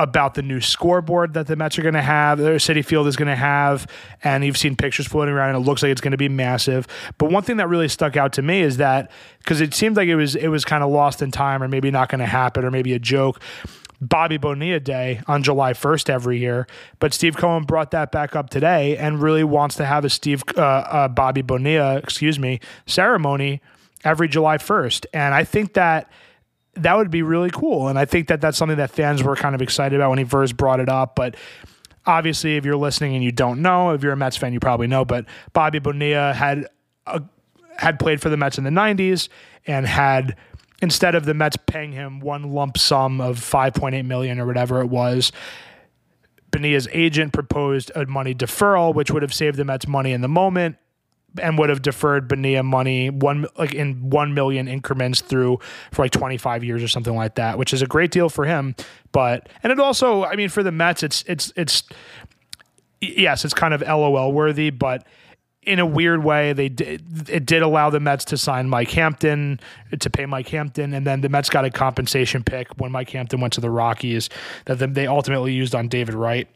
[0.00, 3.16] about the new scoreboard that the Mets are going to have, their Citi Field is
[3.16, 3.86] going to have,
[4.24, 6.86] and you've seen pictures floating around, and it looks like it's going to be massive.
[7.18, 10.08] But one thing that really stuck out to me is that because it seemed like
[10.08, 12.64] it was it was kind of lost in time, or maybe not going to happen,
[12.64, 13.40] or maybe a joke.
[14.02, 16.66] Bobby Bonilla Day on July 1st every year,
[17.00, 20.42] but Steve Cohen brought that back up today and really wants to have a Steve
[20.56, 23.60] uh, uh, Bobby Bonilla, excuse me, ceremony
[24.02, 26.10] every July 1st, and I think that
[26.74, 27.88] that would be really cool.
[27.88, 30.24] And I think that that's something that fans were kind of excited about when he
[30.24, 31.14] first brought it up.
[31.14, 31.36] But
[32.06, 34.86] obviously, if you're listening and you don't know, if you're a Mets fan, you probably
[34.86, 35.04] know.
[35.04, 36.68] But Bobby Bonilla had
[37.06, 37.22] a,
[37.76, 39.28] had played for the Mets in the '90s
[39.66, 40.36] and had
[40.80, 44.86] instead of the Mets paying him one lump sum of 5.8 million or whatever it
[44.86, 45.32] was.
[46.50, 50.28] Bonilla's agent proposed a money deferral, which would have saved the Mets money in the
[50.28, 50.76] moment
[51.38, 55.58] and would have deferred Bonilla money one like in one million increments through
[55.92, 58.74] for like 25 years or something like that, which is a great deal for him.
[59.12, 61.82] But and it also, I mean, for the Mets, it's it's it's
[63.00, 65.06] yes, it's kind of LOL worthy, but
[65.62, 69.60] in a weird way, they did, it did allow the Mets to sign Mike Hampton
[69.98, 73.40] to pay Mike Hampton, and then the Mets got a compensation pick when Mike Hampton
[73.40, 74.30] went to the Rockies
[74.64, 76.48] that they ultimately used on David Wright.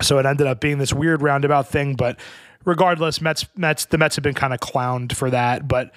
[0.00, 2.18] So it ended up being this weird roundabout thing, but
[2.64, 5.92] regardless, Mets Mets the Mets have been kind of clowned for that, but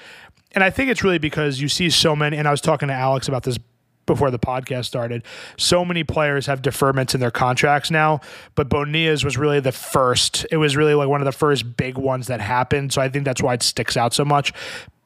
[0.54, 2.38] and I think it's really because you see so many.
[2.38, 3.58] And I was talking to Alex about this
[4.06, 5.24] before the podcast started.
[5.58, 8.20] So many players have deferments in their contracts now,
[8.56, 10.46] but Bonilla's was really the first.
[10.52, 12.92] It was really like one of the first big ones that happened.
[12.92, 14.54] So I think that's why it sticks out so much.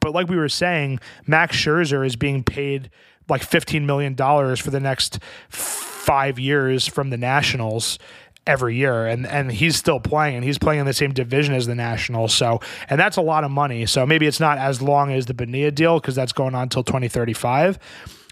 [0.00, 2.90] But like we were saying, Max Scherzer is being paid
[3.28, 7.98] like $15 million for the next five years from the Nationals
[8.46, 10.36] every year and and he's still playing.
[10.36, 13.44] And he's playing in the same division as the Nationals so and that's a lot
[13.44, 13.86] of money.
[13.86, 16.82] So maybe it's not as long as the Bonilla deal because that's going on until
[16.82, 17.78] 2035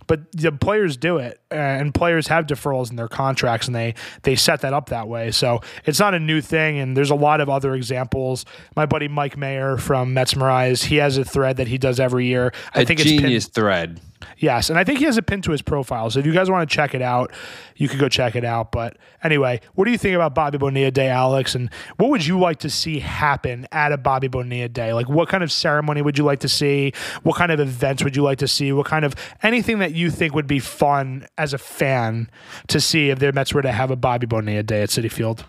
[0.07, 4.37] but the players do it and players have deferrals in their contracts and they they
[4.37, 5.31] set that up that way.
[5.31, 8.44] So it's not a new thing and there's a lot of other examples.
[8.77, 12.53] My buddy Mike Mayer from Metsmerize he has a thread that he does every year.
[12.74, 14.00] I a think it's genius thread
[14.39, 16.11] Yes, and I think he has a pin to his profile.
[16.11, 17.33] So if you guys want to check it out,
[17.77, 18.73] you could go check it out.
[18.73, 21.55] But anyway, what do you think about Bobby Bonilla Day, Alex?
[21.55, 24.93] And what would you like to see happen at a Bobby Bonilla Day?
[24.93, 26.93] Like, what kind of ceremony would you like to see?
[27.23, 28.73] What kind of events would you like to see?
[28.73, 32.31] What kind of anything that you think would be fun as a fan
[32.69, 35.45] to see if the Mets were to have a Bobby Bonilla Day at Citi Field?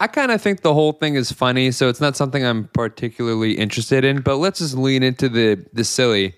[0.00, 3.52] I kind of think the whole thing is funny, so it's not something I'm particularly
[3.52, 4.22] interested in.
[4.22, 6.34] But let's just lean into the the silly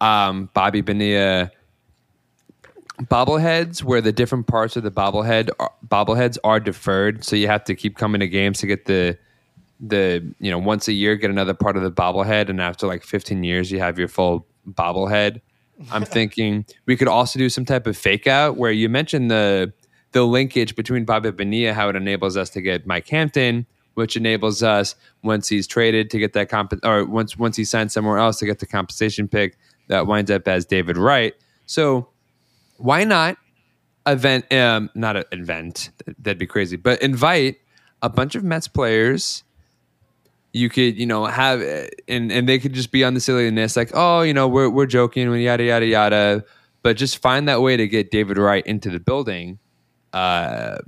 [0.00, 1.50] um, Bobby Bonilla
[3.02, 7.24] bobbleheads where the different parts of the bobblehead are, bobbleheads are deferred.
[7.24, 9.18] So you have to keep coming to games to get the
[9.82, 12.48] the you know once a year get another part of the bobblehead.
[12.48, 15.40] And after like 15 years you have your full bobblehead.
[15.90, 19.72] I'm thinking we could also do some type of fake out where you mentioned the
[20.12, 24.62] the linkage between Bobby Bonilla how it enables us to get Mike Hampton which enables
[24.62, 28.38] us once he's traded to get that comp or once once he signs somewhere else
[28.38, 29.56] to get the compensation pick
[29.90, 31.34] that winds up as David Wright.
[31.66, 32.08] So
[32.78, 33.36] why not
[34.06, 34.50] event?
[34.52, 35.90] Um, not an event.
[36.18, 36.76] That'd be crazy.
[36.76, 37.58] But invite
[38.00, 39.42] a bunch of Mets players.
[40.52, 41.60] You could, you know, have
[42.08, 44.86] and and they could just be on the silliness, like, oh, you know, we're we're
[44.86, 46.44] joking, yada yada yada.
[46.82, 49.58] But just find that way to get David Wright into the building.
[50.12, 50.78] Uh,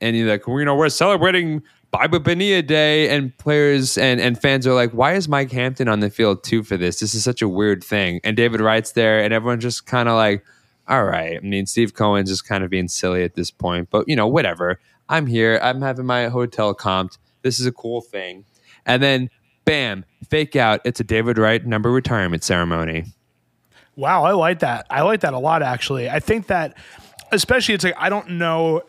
[0.00, 4.66] and you're like, you know, we're celebrating Bobby Bonilla Day, and players and, and fans
[4.66, 7.00] are like, why is Mike Hampton on the field too for this?
[7.00, 8.18] This is such a weird thing.
[8.24, 10.42] And David Wright's there, and everyone's just kind of like,
[10.88, 11.36] all right.
[11.36, 14.26] I mean, Steve Cohen's just kind of being silly at this point, but you know,
[14.26, 14.80] whatever.
[15.10, 15.60] I'm here.
[15.62, 17.18] I'm having my hotel comped.
[17.42, 18.46] This is a cool thing.
[18.86, 19.28] And then,
[19.66, 20.80] bam, fake out.
[20.84, 23.04] It's a David Wright number retirement ceremony.
[23.96, 24.86] Wow, I like that.
[24.88, 26.08] I like that a lot, actually.
[26.08, 26.78] I think that,
[27.30, 28.82] especially, it's like, I don't know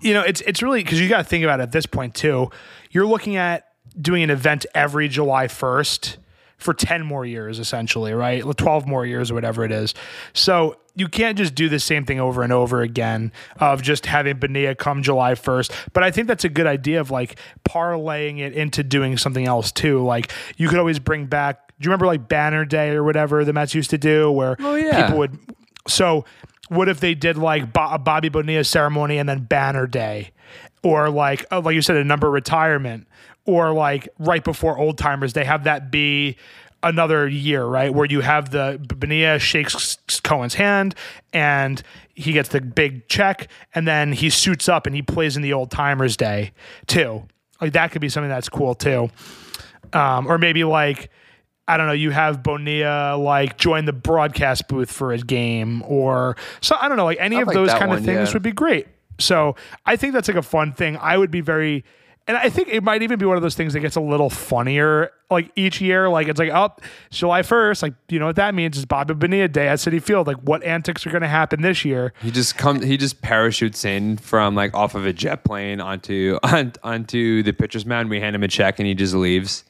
[0.00, 2.14] you know, it's it's really because you got to think about it at this point
[2.14, 2.50] too.
[2.90, 3.68] You're looking at
[4.00, 6.16] doing an event every July 1st
[6.58, 8.42] for 10 more years, essentially, right?
[8.42, 9.94] 12 more years or whatever it is.
[10.32, 13.30] So you can't just do the same thing over and over again
[13.60, 15.70] of just having Bonilla come July 1st.
[15.92, 17.36] But I think that's a good idea of like
[17.68, 20.02] parlaying it into doing something else too.
[20.04, 23.52] Like you could always bring back, do you remember like Banner Day or whatever the
[23.52, 25.02] Mets used to do where Oh, yeah.
[25.04, 25.38] people would,
[25.86, 26.24] so
[26.68, 30.32] what if they did like Bo- Bobby Bonilla ceremony and then Banner Day?
[30.82, 33.08] Or like, oh, like you said, a number retirement,
[33.44, 36.36] or like right before Old Timers, they have that be
[36.82, 37.92] another year, right?
[37.92, 40.94] Where you have the Bonilla shakes Cohen's hand
[41.32, 41.82] and
[42.14, 45.52] he gets the big check, and then he suits up and he plays in the
[45.52, 46.52] Old Timers Day
[46.86, 47.26] too.
[47.60, 49.10] Like that could be something that's cool too.
[49.92, 51.10] Um, or maybe like
[51.68, 56.36] I don't know, you have Bonilla like join the broadcast booth for a game, or
[56.60, 58.32] so I don't know, like any of like those kind of things yeah.
[58.34, 58.86] would be great.
[59.18, 60.96] So I think that's like a fun thing.
[60.98, 61.84] I would be very,
[62.28, 64.30] and I think it might even be one of those things that gets a little
[64.30, 66.08] funnier like each year.
[66.08, 66.74] Like it's like, oh,
[67.10, 67.82] July 1st.
[67.82, 68.76] Like, you know what that means?
[68.76, 70.26] is Bobby Bonilla Day at Citi Field.
[70.26, 72.12] Like, what antics are going to happen this year?
[72.22, 72.82] He just come.
[72.82, 77.52] He just parachutes in from like off of a jet plane onto on, onto the
[77.52, 78.10] pitcher's mound.
[78.10, 79.64] We hand him a check and he just leaves.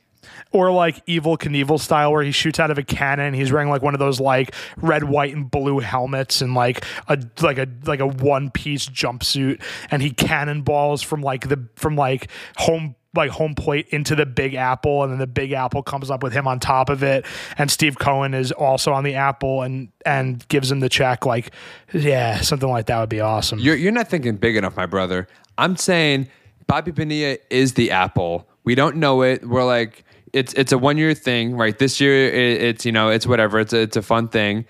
[0.53, 3.35] Or like Evel Knievel style where he shoots out of a cannon.
[3.35, 7.19] He's wearing like one of those like red, white, and blue helmets and like a
[7.41, 12.31] like a like a one piece jumpsuit, and he cannonballs from like the from like
[12.57, 16.23] home like home plate into the big apple and then the big apple comes up
[16.23, 17.25] with him on top of it
[17.57, 21.51] and steve cohen is also on the apple and and gives him the check like
[21.95, 25.29] yeah something like that would be awesome You're you're not thinking big enough, my brother.
[25.57, 26.29] I'm saying
[26.67, 28.47] Bobby Bonilla is the apple.
[28.65, 29.47] We don't know it.
[29.49, 31.79] We're like it's it's a one year thing, right?
[31.79, 33.61] This year it, it's you know it's whatever.
[33.61, 34.65] It's a, it's a fun thing,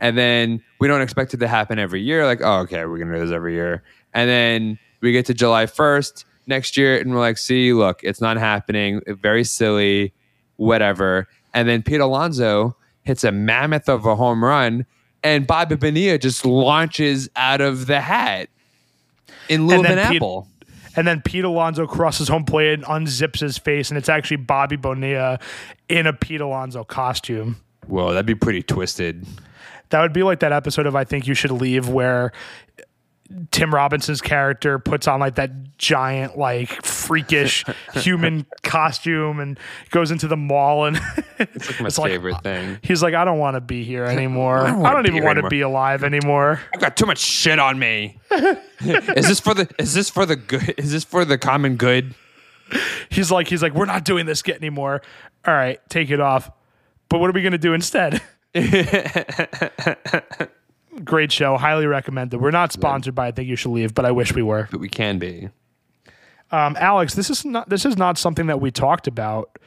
[0.00, 2.26] and then we don't expect it to happen every year.
[2.26, 3.82] Like oh okay, we're gonna do this every year,
[4.14, 8.20] and then we get to July first next year, and we're like, see, look, it's
[8.20, 9.00] not happening.
[9.06, 10.12] Very silly,
[10.56, 11.28] whatever.
[11.54, 14.86] And then Pete Alonso hits a mammoth of a home run,
[15.22, 18.48] and Bobby Bonilla just launches out of the hat
[19.48, 20.48] in lieu And of an Pete- apple.
[20.96, 24.76] And then Pete Alonso crosses home plate and unzips his face, and it's actually Bobby
[24.76, 25.38] Bonilla
[25.88, 27.56] in a Pete Alonso costume.
[27.86, 29.26] Whoa, that'd be pretty twisted.
[29.90, 32.32] That would be like that episode of I Think You Should Leave where
[33.50, 37.64] Tim Robinson's character puts on like that giant, like freakish
[37.94, 39.58] human costume and
[39.90, 41.00] goes into the mall and
[41.38, 42.78] It's like my It's like- favorite uh, thing.
[42.82, 44.58] he's like, I don't want to be here anymore.
[44.58, 46.60] I don't don't, even want to be alive anymore.
[46.74, 48.18] I've got too much shit on me.
[48.80, 52.14] is this for the is this for the good is this for the common good?
[53.10, 55.02] He's like, he's like, we're not doing this skit anymore.
[55.46, 56.50] All right, take it off.
[57.08, 58.22] But what are we gonna do instead?
[61.04, 62.40] Great show, highly recommended.
[62.40, 64.68] We're not sponsored by I Think You Should Leave, but I wish we were.
[64.70, 65.48] But we can be.
[66.50, 69.58] Um, Alex, this is not this is not something that we talked about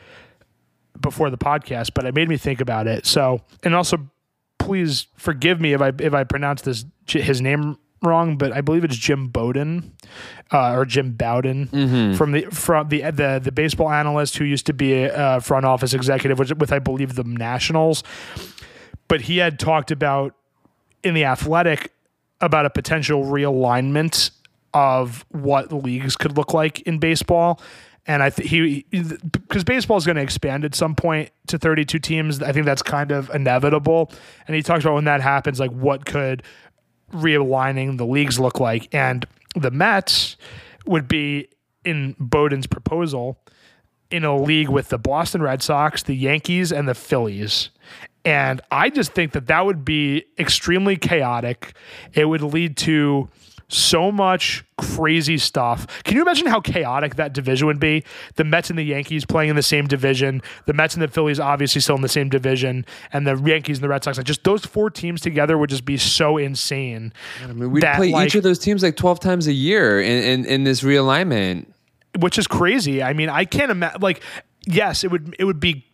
[1.02, 3.08] before the podcast, but it made me think about it.
[3.08, 4.08] So, and also,
[4.60, 8.84] please forgive me if I if I pronounce this his name wrong, but I believe
[8.84, 9.94] it's Jim Bowden
[10.52, 14.74] uh, or Jim Bowden from the from the the the baseball analyst who used to
[14.74, 18.04] be a uh, front office executive with, with I believe the Nationals,
[19.08, 20.36] but he had talked about
[21.06, 21.94] in the athletic
[22.42, 24.32] about a potential realignment
[24.74, 27.62] of what leagues could look like in baseball.
[28.08, 28.86] And I think he,
[29.32, 32.42] because baseball is going to expand at some point to 32 teams.
[32.42, 34.12] I think that's kind of inevitable.
[34.48, 36.44] And he talks about when that happens, like what could
[37.14, 38.94] realigning the leagues look like.
[38.94, 39.26] And
[39.56, 40.36] the Mets
[40.86, 41.48] would be
[41.84, 43.40] in Bowden's proposal
[44.12, 47.70] in a league with the Boston Red Sox, the Yankees, and the Phillies.
[48.26, 51.74] And I just think that that would be extremely chaotic.
[52.14, 53.30] It would lead to
[53.68, 55.88] so much crazy stuff.
[56.04, 58.04] Can you imagine how chaotic that division would be?
[58.36, 61.40] The Mets and the Yankees playing in the same division, the Mets and the Phillies
[61.40, 64.18] obviously still in the same division, and the Yankees and the Red Sox.
[64.18, 67.12] Like just those four teams together would just be so insane.
[67.44, 70.00] I mean, we That, play like- each of those teams like 12 times a year
[70.00, 71.66] in, in, in this realignment.
[72.20, 73.02] which is crazy.
[73.02, 74.00] I mean, I can't imagine.
[74.02, 74.22] Like,
[74.68, 75.86] yes, it would it would be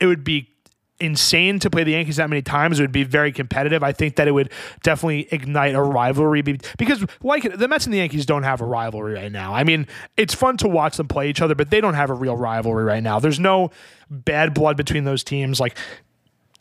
[0.00, 0.48] it would be
[1.00, 2.80] insane to play the Yankees that many times.
[2.80, 3.82] It would be very competitive.
[3.82, 4.50] I think that it would
[4.82, 9.14] definitely ignite a rivalry because, like, the Mets and the Yankees don't have a rivalry
[9.14, 9.54] right now.
[9.54, 9.86] I mean,
[10.16, 12.84] it's fun to watch them play each other, but they don't have a real rivalry
[12.84, 13.18] right now.
[13.20, 13.70] There's no
[14.10, 15.60] bad blood between those teams.
[15.60, 15.78] Like,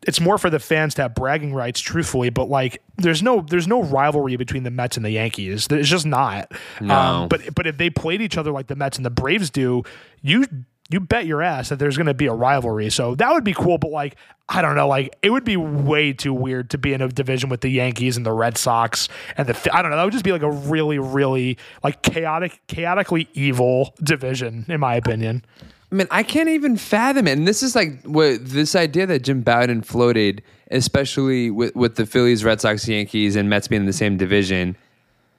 [0.06, 2.30] it's more for the fans to have bragging rights, truthfully.
[2.30, 5.68] But like, there's no there's no rivalry between the Mets and the Yankees.
[5.70, 6.52] It's just not.
[6.80, 6.96] No.
[6.96, 9.84] Um, but but if they played each other like the Mets and the Braves do,
[10.22, 10.46] you
[10.90, 12.90] you bet your ass that there's going to be a rivalry.
[12.90, 13.78] So that would be cool.
[13.78, 14.16] But like,
[14.50, 14.88] I don't know.
[14.88, 18.16] Like, it would be way too weird to be in a division with the Yankees
[18.16, 19.76] and the Red Sox and the.
[19.76, 19.98] I don't know.
[19.98, 24.96] That would just be like a really really like chaotic chaotically evil division, in my
[24.96, 25.44] opinion.
[25.92, 27.38] I mean, I can't even fathom it.
[27.38, 32.06] And this is like what this idea that Jim Bowden floated, especially with, with the
[32.06, 34.76] Phillies, Red Sox, Yankees, and Mets being in the same division,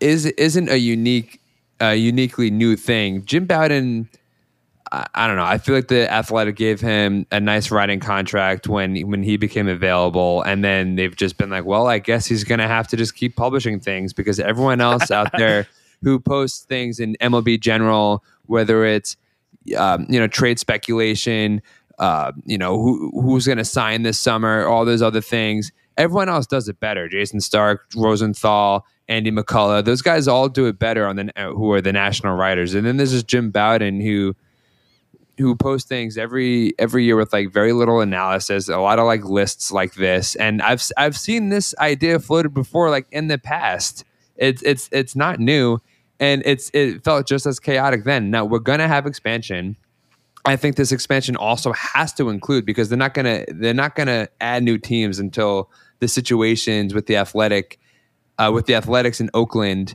[0.01, 1.41] is isn't a unique,
[1.83, 3.25] uh, uniquely new thing.
[3.27, 4.09] Jim Bowden,
[4.93, 5.45] I, I don't know.
[5.45, 9.69] I feel like the Athletic gave him a nice writing contract when when he became
[9.69, 12.97] available, and then they've just been like, well, I guess he's going to have to
[12.97, 15.67] just keep publishing things because everyone else out there
[16.03, 19.17] who posts things in MLB General, whether it's
[19.77, 21.63] um, you know, trade speculation,
[21.99, 25.73] uh, you know, who, who's going to sign this summer, all those other things.
[25.97, 27.09] Everyone else does it better.
[27.09, 31.81] Jayson Stark, Rosenthal, Andy McCullough, those guys all do it better on the who are
[31.81, 32.75] the national writers.
[32.75, 34.37] And then there's this Jim Bowden who
[35.39, 39.25] who post things every every year with like very little analysis, a lot of like
[39.25, 40.35] lists like this.
[40.37, 44.05] And I've I've seen this idea floated before, like in the past.
[44.37, 45.81] It's it's it's not new
[46.21, 48.31] and it's it felt just as chaotic then.
[48.31, 49.77] Now we're gonna have expansion.
[50.45, 54.29] I think this expansion also has to include because they're not gonna they're not gonna
[54.41, 55.71] add new teams until
[56.01, 57.79] the situations with the athletic
[58.39, 59.95] uh, with the athletics in Oakland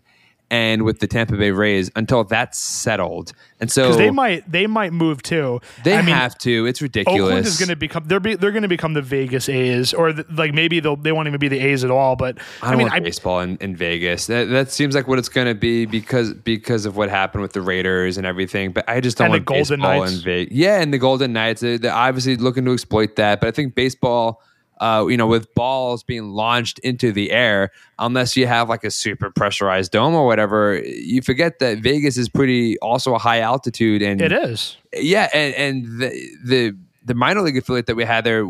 [0.50, 3.34] and with the Tampa Bay Rays until that's settled.
[3.60, 5.62] And so they might they might move too.
[5.84, 6.66] They I have to.
[6.66, 7.22] It's ridiculous.
[7.22, 10.14] Oakland is going to become they're be, they're going to become the Vegas A's or
[10.14, 12.16] the, like maybe they'll they won't even be the A's at all.
[12.16, 14.28] But I, I mean, I, baseball in, in Vegas.
[14.28, 17.54] That, that seems like what it's going to be because because of what happened with
[17.54, 18.74] the Raiders and everything.
[18.74, 20.18] But I just don't want baseball Knights.
[20.18, 20.54] in Vegas.
[20.54, 21.62] Yeah, and the Golden Knights.
[21.62, 23.40] They're obviously looking to exploit that.
[23.40, 24.42] But I think baseball
[24.84, 28.92] uh, you know, with balls being launched into the air, unless you have like a
[28.92, 34.02] super pressurized dome or whatever, you forget that Vegas is pretty also a high altitude
[34.02, 34.76] and it is.
[34.92, 36.10] Yeah, and and the
[36.44, 38.46] the the minor league affiliate that we had there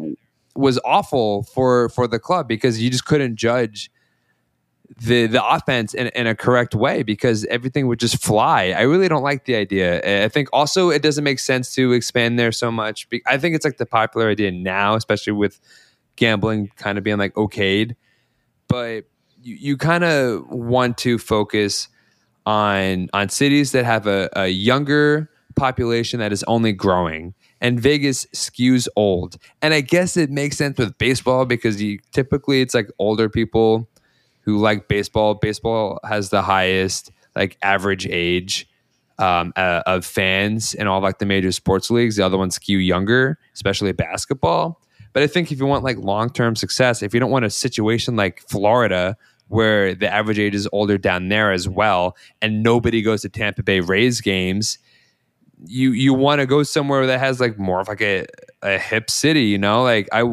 [0.56, 3.92] was awful for for the club because you just couldn't judge
[5.00, 8.74] the the offense in, in a correct way because everything would just fly.
[8.76, 10.24] I really don't like the idea.
[10.26, 13.08] I think also it doesn't make sense to expand there so much.
[13.28, 15.60] I think it's like the popular idea now, especially with
[16.16, 17.96] gambling kind of being like okayed,
[18.68, 19.06] but
[19.42, 21.88] you, you kind of want to focus
[22.46, 27.34] on on cities that have a, a younger population that is only growing
[27.64, 29.38] and Vegas skews old.
[29.62, 33.90] And I guess it makes sense with baseball because you typically it's like older people
[34.42, 35.36] who like baseball.
[35.36, 38.68] Baseball has the highest like average age
[39.18, 42.18] um, uh, of fans in all like the major sports leagues.
[42.18, 44.82] The other ones skew younger, especially basketball.
[45.14, 47.50] But I think if you want like long term success, if you don't want a
[47.50, 49.16] situation like Florida
[49.48, 53.62] where the average age is older down there as well, and nobody goes to Tampa
[53.62, 54.80] Bay Rays games,
[55.66, 58.26] you you want to go somewhere that has like more of like a,
[58.64, 59.84] a hip city, you know?
[59.84, 60.24] Like I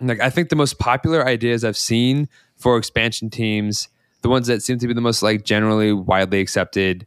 [0.00, 3.88] like I think the most popular ideas I've seen for expansion teams,
[4.22, 7.06] the ones that seem to be the most like generally widely accepted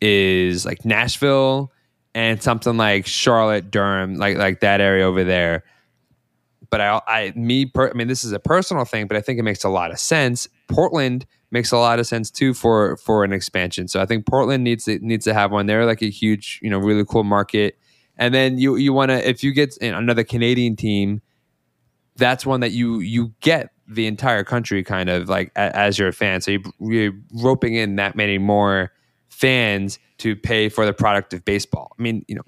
[0.00, 1.72] is like Nashville
[2.14, 5.64] and something like Charlotte, Durham, like like that area over there.
[6.70, 9.38] But I, I, me, per, I mean, this is a personal thing, but I think
[9.38, 10.48] it makes a lot of sense.
[10.68, 13.88] Portland makes a lot of sense too for for an expansion.
[13.88, 15.66] So I think Portland needs to needs to have one.
[15.66, 17.78] They're like a huge, you know, really cool market.
[18.16, 21.20] And then you you want to if you get another Canadian team,
[22.16, 26.40] that's one that you you get the entire country kind of like as your fan.
[26.40, 28.92] So you, you're roping in that many more
[29.28, 31.94] fans to pay for the product of baseball.
[31.98, 32.42] I mean, you know,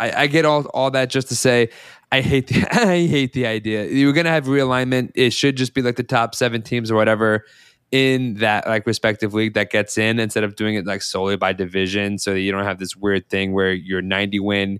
[0.00, 1.68] I, I get all all that just to say
[2.10, 3.86] I hate the I hate the idea.
[3.86, 5.12] You're gonna have realignment.
[5.14, 7.44] It should just be like the top seven teams or whatever
[7.90, 11.54] in that like respective league that gets in instead of doing it like solely by
[11.54, 14.78] division so that you don't have this weird thing where your 90 win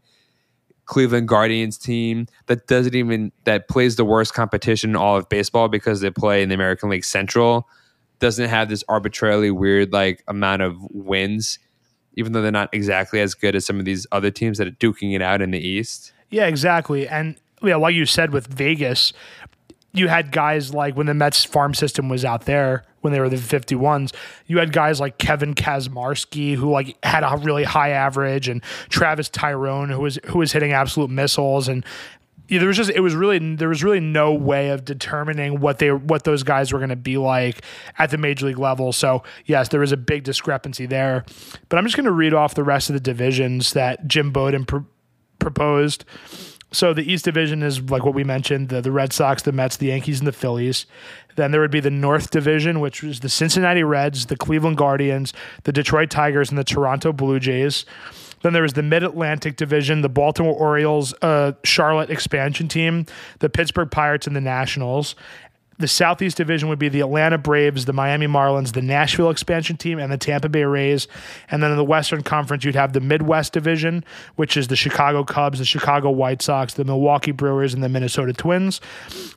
[0.85, 5.69] Cleveland Guardians team that doesn't even that plays the worst competition in all of baseball
[5.69, 7.67] because they play in the American League Central
[8.19, 11.59] doesn't have this arbitrarily weird like amount of wins,
[12.19, 14.73] even though they're not exactly as good as some of these other teams that are
[14.73, 16.13] duking it out in the East.
[16.31, 17.09] Yeah, exactly.
[17.09, 19.13] And yeah, like you said with Vegas,
[19.93, 23.29] you had guys like when the Mets farm system was out there when they were
[23.29, 24.13] the 51s,
[24.47, 29.31] you had guys like Kevin Kaczmarski who like had a really high average and Travis
[29.31, 31.85] Taijeron who was who was hitting absolute missiles and
[32.49, 35.93] there was just it was really there was really no way of determining what they
[35.93, 37.63] what those guys were going to be like
[37.99, 38.93] at the major league level.
[38.93, 41.25] So yes, there was a big discrepancy there.
[41.69, 44.65] But I'm just going to read off the rest of the divisions that Jim Bowden
[44.65, 44.79] pr-
[45.39, 46.05] proposed.
[46.71, 49.77] So the East Division is like what we mentioned: the the Red Sox, the Mets,
[49.77, 50.87] the Yankees, and the Phillies.
[51.37, 55.33] Then there would be the North Division, which was the Cincinnati Reds, the Cleveland Guardians,
[55.63, 57.85] the Detroit Tigers, and the Toronto Blue Jays.
[58.43, 63.07] Then there was the Mid Atlantic Division, the Baltimore Orioles, uh, Charlotte expansion team,
[63.41, 65.15] the Pittsburgh Pirates, and the Nationals.
[65.81, 70.01] The Southeast Division would be the Atlanta Braves, the Miami Marlins, the Nashville expansion team,
[70.01, 71.07] and the Tampa Bay Rays.
[71.53, 74.05] And then in the Western Conference, you'd have the Midwest Division,
[74.35, 78.33] which is the Chicago Cubs, the Chicago White Sox, the Milwaukee Brewers, and the Minnesota
[78.33, 78.81] Twins.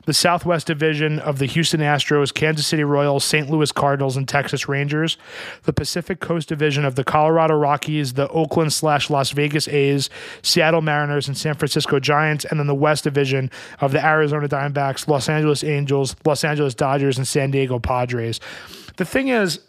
[0.06, 3.48] The Southwest Division of the Houston Astros, Kansas City Royals, St.
[3.48, 5.18] Louis Cardinals, and Texas Rangers.
[5.66, 10.10] The Pacific Coast Division of the Colorado Rockies, the Oakland slash Las Vegas A's,
[10.42, 12.46] Seattle Mariners, and San Francisco Giants.
[12.46, 17.18] And then the West Division of the Arizona Diamondbacks, Los Angeles Angels, Los Angeles Dodgers
[17.18, 18.40] and San Diego Padres.
[18.96, 19.60] The thing is,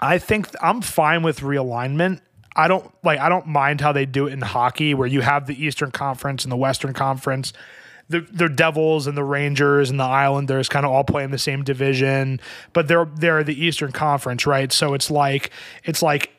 [0.00, 2.20] I think I'm fine with realignment.
[2.56, 5.46] I don't like I don't mind how they do it in hockey where you have
[5.46, 7.52] the Eastern Conference and the Western Conference.
[8.08, 11.38] The the Devils and the Rangers and the Islanders kind of all play in the
[11.38, 12.40] same division,
[12.72, 14.72] but they're they're the Eastern Conference, right?
[14.72, 15.50] So it's like
[15.84, 16.32] it's like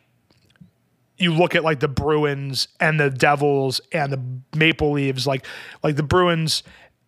[1.17, 5.45] you look at like the Bruins and the Devils and the Maple Leaves, like
[5.83, 6.63] like the Bruins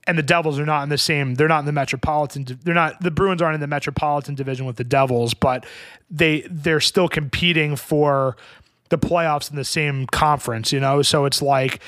[0.07, 1.35] and the Devils are not in the same.
[1.35, 2.45] They're not in the Metropolitan.
[2.63, 5.65] They're not the Bruins aren't in the Metropolitan Division with the Devils, but
[6.09, 8.37] they they're still competing for
[8.89, 10.71] the playoffs in the same conference.
[10.71, 11.81] You know, so it's like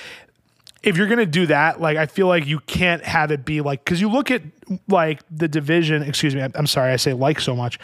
[0.83, 3.83] if you're gonna do that, like I feel like you can't have it be like
[3.83, 4.41] because you look at
[4.89, 6.03] like the division.
[6.03, 7.79] Excuse me, I'm sorry, I say like so much,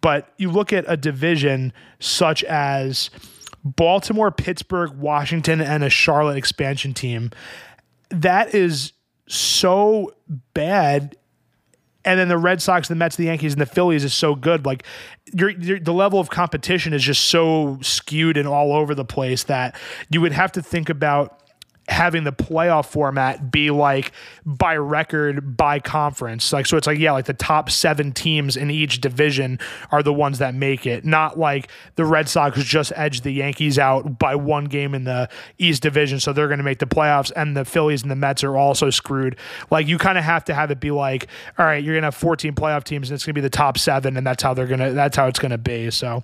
[0.00, 3.10] but you look at a division such as
[3.64, 7.30] Baltimore, Pittsburgh, Washington, and a Charlotte expansion team.
[8.10, 8.92] That is
[9.28, 10.14] so
[10.54, 11.16] bad
[12.04, 14.64] and then the Red Sox, the Mets, the Yankees, and the Phillies is so good.
[14.64, 14.84] Like
[15.34, 19.44] you're, you're, the level of competition is just so skewed and all over the place
[19.44, 21.42] that you would have to think about
[21.88, 24.12] having the playoff format be like
[24.44, 26.52] by record by conference.
[26.52, 29.58] Like so it's like yeah like the top seven teams in each division
[29.90, 31.04] are the ones that make it.
[31.04, 35.28] Not like the red sox just edged the yankees out by one game in the
[35.58, 38.44] east division so they're going to make the playoffs and the phillies and the mets
[38.44, 39.36] are also screwed.
[39.70, 41.26] Like you kind of have to have it be like
[41.58, 43.50] all right you're going to have 14 playoff teams and it's going to be the
[43.50, 46.22] top seven and that's how they're going to that's how it's going to be so.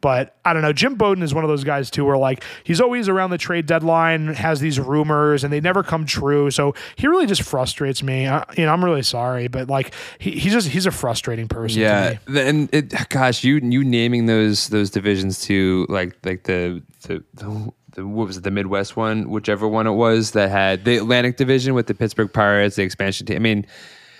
[0.00, 2.80] But i don't know jim bowden is one of those guys too where like he's
[2.80, 6.50] always around the trade deadline has these rumors rumors and they never come true.
[6.50, 8.26] So he really just frustrates me.
[8.26, 11.80] I, you know, I'm really sorry, but like he, he's just he's a frustrating person.
[11.80, 17.22] Yeah, and it, gosh, you you naming those those divisions to like like the the.
[17.34, 20.96] the the, what was it, the Midwest one, whichever one it was that had the
[20.96, 23.36] Atlantic Division with the Pittsburgh Pirates, the expansion team.
[23.36, 23.66] I mean,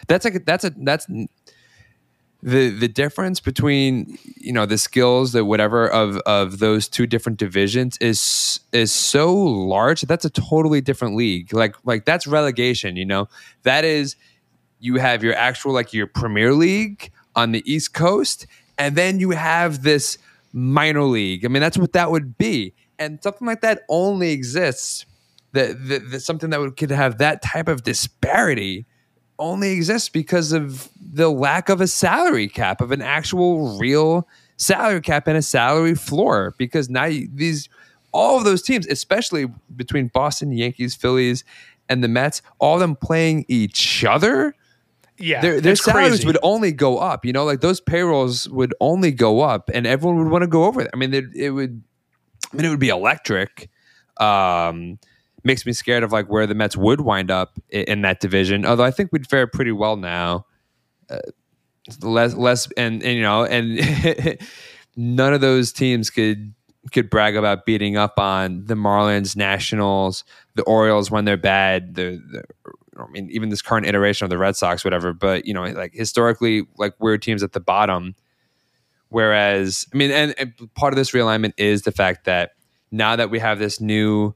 [0.07, 1.09] that's like that's a that's
[2.45, 7.39] the the difference between you know the skills that whatever of of those two different
[7.39, 11.55] divisions is is so large that's a totally different league.
[11.55, 13.29] Like like that's relegation you know?
[13.63, 14.17] That is
[14.79, 19.31] you have your actual like your premier league on the east coast and then you
[19.31, 20.19] have this
[20.53, 21.47] minor league.
[21.47, 22.75] I mean that's what that would be.
[22.99, 25.07] And something like that only exists
[25.53, 28.85] that, that, that something that would could have that type of disparity
[29.39, 35.01] only exists because of the lack of a salary cap, of an actual real salary
[35.01, 36.55] cap and a salary floor.
[36.59, 37.69] Because now you, these,
[38.13, 41.45] all of those teams, especially between Boston, Yankees, Phillies,
[41.89, 44.55] and the Mets, all of them playing each other.
[45.17, 46.27] Yeah, their, their salaries crazy.
[46.27, 47.25] would only go up.
[47.25, 50.65] You know, like those payrolls would only go up, and everyone would want to go
[50.65, 50.91] over there.
[50.93, 51.83] I mean, it, it would.
[52.53, 53.71] I mean, it would be electric.
[54.19, 54.99] Um,
[55.45, 58.65] makes me scared of like where the Mets would wind up in, in that division.
[58.65, 60.47] Although I think we'd fare pretty well now.
[61.09, 61.19] Uh,
[62.01, 64.39] less, less, and, and you know, and
[64.97, 66.55] none of those teams could
[66.93, 70.25] could brag about beating up on the Marlins, Nationals,
[70.55, 71.95] the Orioles when they're bad.
[71.95, 72.45] The, the
[72.99, 75.13] I mean, even this current iteration of the Red Sox, whatever.
[75.13, 78.15] But you know, like historically, like we're teams at the bottom.
[79.09, 82.53] Whereas, I mean, and, and part of this realignment is the fact that
[82.91, 84.35] now that we have this new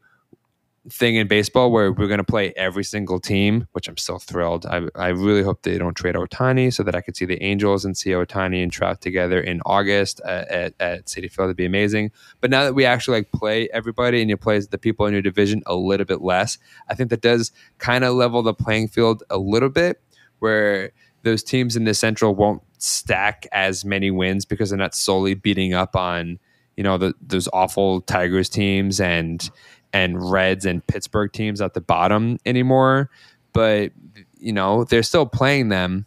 [0.90, 4.66] thing in baseball where we're going to play every single team, which I'm still thrilled.
[4.66, 7.84] I, I really hope they don't trade Ohtani so that I could see the Angels
[7.84, 11.48] and see Ohtani and Trout together in August uh, at, at, at Citi Field.
[11.48, 12.10] That'd be amazing.
[12.40, 15.22] But now that we actually like play everybody and you play the people in your
[15.22, 16.58] division a little bit less,
[16.88, 20.00] I think that does kind of level the playing field a little bit
[20.38, 25.34] where those teams in the Central won't stack as many wins because they're not solely
[25.34, 26.38] beating up on
[26.76, 29.50] you know the, those awful Tigers teams and
[29.92, 33.10] and Reds and Pittsburgh teams at the bottom anymore,
[33.52, 33.92] but
[34.38, 36.06] you know they're still playing them,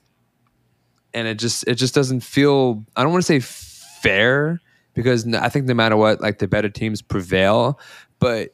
[1.13, 2.85] and it just it just doesn't feel.
[2.95, 4.59] I don't want to say fair
[4.93, 7.79] because I think no matter what, like the better teams prevail,
[8.19, 8.53] but.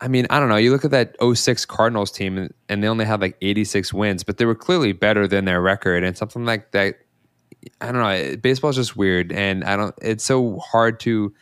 [0.00, 0.56] I mean, I don't know.
[0.56, 4.36] You look at that 06 Cardinals team and they only had like 86 wins, but
[4.36, 6.96] they were clearly better than their record and something like that.
[7.80, 8.36] I don't know.
[8.36, 11.32] Baseball's just weird and I don't it's so hard to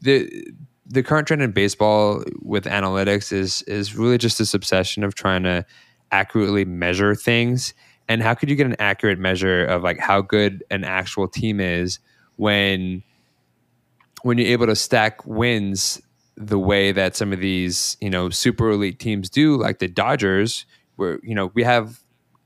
[0.00, 0.52] the
[0.88, 5.42] the current trend in baseball with analytics is is really just this obsession of trying
[5.42, 5.64] to
[6.10, 7.74] accurately measure things.
[8.08, 11.60] And how could you get an accurate measure of like how good an actual team
[11.60, 11.98] is
[12.36, 13.02] when
[14.22, 16.00] when you're able to stack wins
[16.36, 20.64] the way that some of these, you know, super elite teams do, like the Dodgers,
[20.96, 22.00] where, you know, we have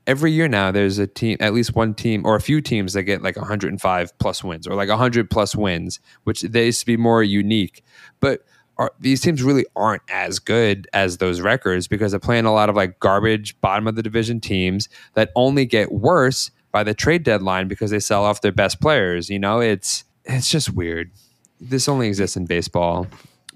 [0.07, 3.03] every year now there's a team at least one team or a few teams that
[3.03, 6.97] get like 105 plus wins or like 100 plus wins which they used to be
[6.97, 7.83] more unique.
[8.19, 8.43] But
[8.77, 12.69] are, these teams really aren't as good as those records because they're playing a lot
[12.69, 17.23] of like garbage bottom of the division teams that only get worse by the trade
[17.23, 19.59] deadline because they sell off their best players you know?
[19.59, 21.11] It's it's just weird.
[21.59, 23.07] This only exists in baseball.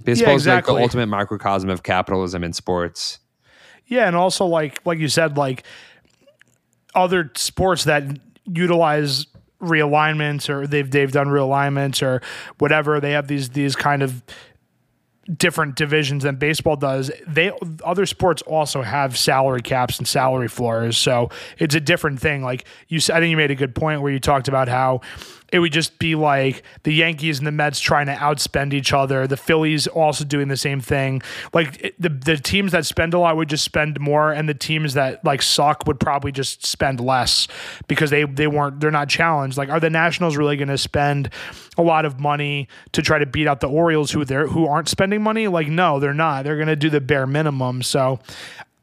[0.03, 0.73] Baseball is exactly.
[0.73, 3.19] like the ultimate microcosm of capitalism in sports.
[3.87, 5.63] Yeah, and also like like you said, like
[6.97, 8.03] other sports that
[8.45, 9.27] utilize
[9.61, 12.21] realignments or they've they've done realignments or
[12.57, 14.21] whatever, they have these these kind of
[15.35, 17.11] different divisions than baseball does.
[17.27, 17.51] They
[17.83, 22.43] other sports also have salary caps and salary floors, so it's a different thing.
[22.43, 25.01] Like you, said- I think you made a good point where you talked about how
[25.51, 29.27] it would just be like the Yankees and the Mets trying to outspend each other.
[29.27, 31.21] The Phillies also doing the same thing.
[31.53, 34.93] Like the the teams that spend a lot would just spend more, and the teams
[34.95, 37.47] that like suck would probably just spend less
[37.87, 39.57] because they they weren't they're not challenged.
[39.57, 41.29] Like are the Nationals really going to spend
[41.77, 44.89] a lot of money to try to beat out the Orioles who they who aren't
[44.89, 45.47] spending money?
[45.47, 46.43] Like no, they're not.
[46.43, 47.83] They're going to do the bare minimum.
[47.83, 48.19] So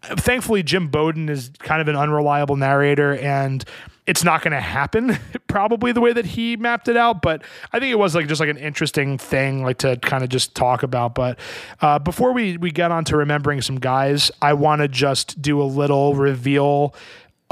[0.03, 3.65] thankfully Jim Bowden is kind of an unreliable narrator and
[4.07, 7.43] it's not going to happen probably the way that he mapped it out but
[7.73, 10.55] i think it was like just like an interesting thing like to kind of just
[10.55, 11.39] talk about but
[11.81, 15.61] uh, before we we get on to remembering some guys i want to just do
[15.61, 16.95] a little reveal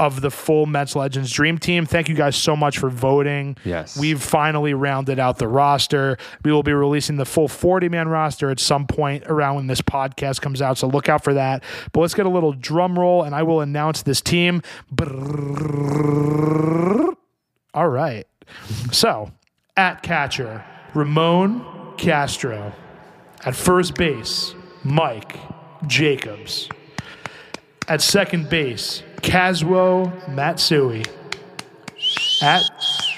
[0.03, 1.85] of the full Mets Legends Dream Team.
[1.85, 3.55] Thank you guys so much for voting.
[3.63, 3.97] Yes.
[3.97, 6.17] We've finally rounded out the roster.
[6.43, 9.81] We will be releasing the full 40 man roster at some point around when this
[9.81, 10.77] podcast comes out.
[10.77, 11.63] So look out for that.
[11.91, 14.61] But let's get a little drum roll and I will announce this team.
[17.73, 18.27] All right.
[18.91, 19.31] So
[19.77, 22.73] at catcher, Ramon Castro.
[23.45, 25.37] At first base, Mike
[25.87, 26.69] Jacobs.
[27.87, 31.03] At second base, Kazuo Matsui.
[32.41, 32.61] At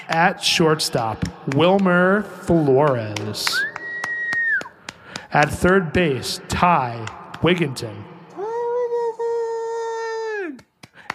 [0.08, 3.64] at shortstop, Wilmer Flores.
[5.32, 7.04] At third base, Ty
[7.42, 8.04] Wigginton.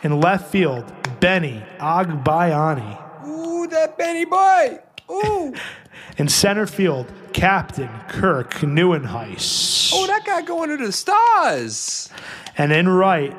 [0.03, 3.27] In left field, Benny Agbayani.
[3.27, 4.79] Ooh, that Benny boy.
[5.09, 5.53] Ooh.
[6.17, 9.91] In center field, Captain Kirk Nieuwenhuis.
[9.93, 12.09] oh, that guy going to the stars.
[12.57, 13.35] And in right,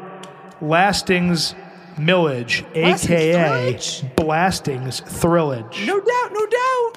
[0.63, 1.55] Lastings
[1.99, 4.17] Milledge, aka Thrillage?
[4.17, 5.87] Blastings Thrillage.
[5.87, 6.93] No doubt, no doubt.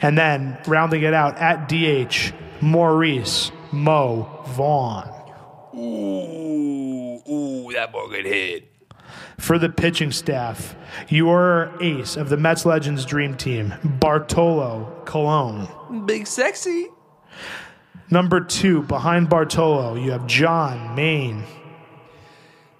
[0.00, 2.32] And then rounding it out at DH,
[2.62, 5.10] Maurice Mo Vaughn.
[5.76, 8.70] Ooh, ooh, that boy good hit.
[9.38, 10.76] For the pitching staff,
[11.08, 15.68] your ace of the Mets Legends Dream Team, Bartolo Colon.
[16.06, 16.88] Big sexy.
[18.10, 21.42] Number two, behind Bartolo, you have John Maine.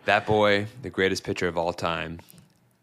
[0.04, 2.20] That boy, the greatest pitcher of all time.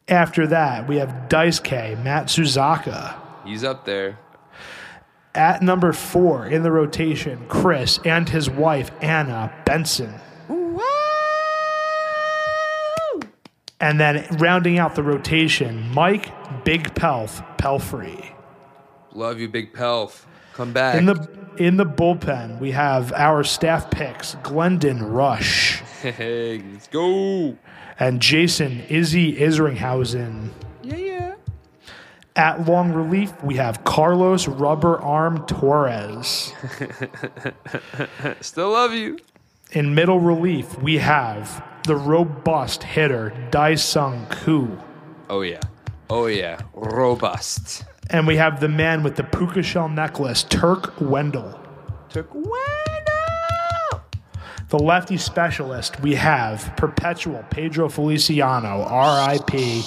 [0.07, 3.15] After that, we have Dice K, Matsuzaka.
[3.45, 4.17] He's up there.
[5.33, 10.15] At number four in the rotation, Kris and his wife, Anna Benson.
[10.49, 10.81] Woo!
[13.79, 18.33] And then rounding out the rotation, Mike Big Pelf Pelfrey.
[19.13, 20.25] Love you, Big Pelf.
[20.53, 20.95] Come back.
[20.95, 27.57] In the in the bullpen, we have our staff picks, Glendon Rusch hey, let's go.
[27.99, 30.49] and Jason Izzy Isringhausen.
[30.83, 31.35] Yeah, yeah.
[32.35, 36.53] At long relief, we have Carlos Rubber Arm Torres.
[38.41, 39.17] Still love you.
[39.73, 44.77] In middle relief, we have the robust hitter Dae-Sung Koo.
[45.29, 45.59] Oh yeah.
[46.09, 46.59] Oh yeah.
[46.73, 47.83] Robust.
[48.09, 51.57] And we have the man with the puka shell necklace, Turk Wendell.
[52.09, 52.90] Turk Wendell.
[54.71, 59.83] The lefty specialist, we have perpetual Pedro Feliciano, RIP.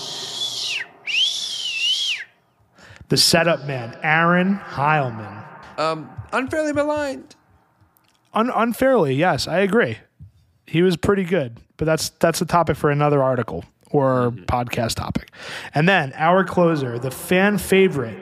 [3.09, 5.43] The setup man, Aaron Heilman.
[5.79, 7.35] Um, unfairly maligned.
[8.35, 9.97] Un- unfairly, yes, I agree.
[10.67, 15.31] He was pretty good, but that's that's a topic for another article or podcast topic.
[15.75, 18.19] And then our closer, the fan favorite,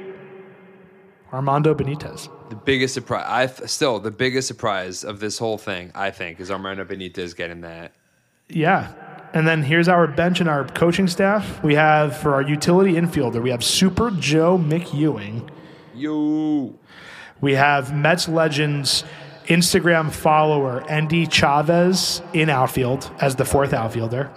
[1.32, 2.28] Armando Benitez.
[2.52, 6.38] The biggest surprise, I th- still the biggest surprise of this whole thing, I think,
[6.38, 7.92] is Armando Benitez getting that.
[8.50, 8.92] Yeah.
[9.32, 11.64] And then here's our bench and our coaching staff.
[11.64, 15.48] We have for our utility infielder, we have Super Joe McEwing.
[15.94, 16.78] Yo,
[17.40, 19.04] We have Mets legends
[19.46, 24.30] Instagram follower Endy Chavez in outfield as the fourth outfielder.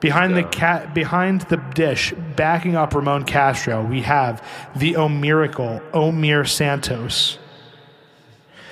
[0.00, 4.46] Behind the cat, behind the dish, backing up Ramon Castro, we have
[4.76, 7.38] the O Miracle, Omir Santos.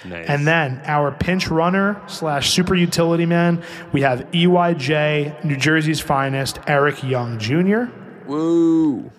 [0.05, 0.27] Nice.
[0.29, 6.59] And then our pinch runner slash super utility man, we have EYJ, New Jersey's finest,
[6.67, 7.85] Eric Young Jr.
[8.27, 9.11] woo.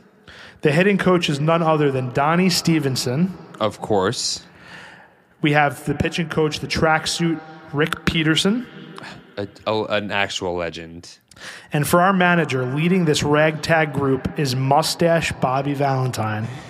[0.62, 3.38] The hitting coach is none other than Donnie Stevenson.
[3.60, 4.44] Of course.
[5.42, 7.40] We have the pitching coach, the tracksuit,
[7.72, 8.66] Rick Peterson.
[9.38, 11.20] A, a- an actual legend.
[11.74, 16.48] And for our manager, leading this ragtag group is Mustache Bobby Valentine.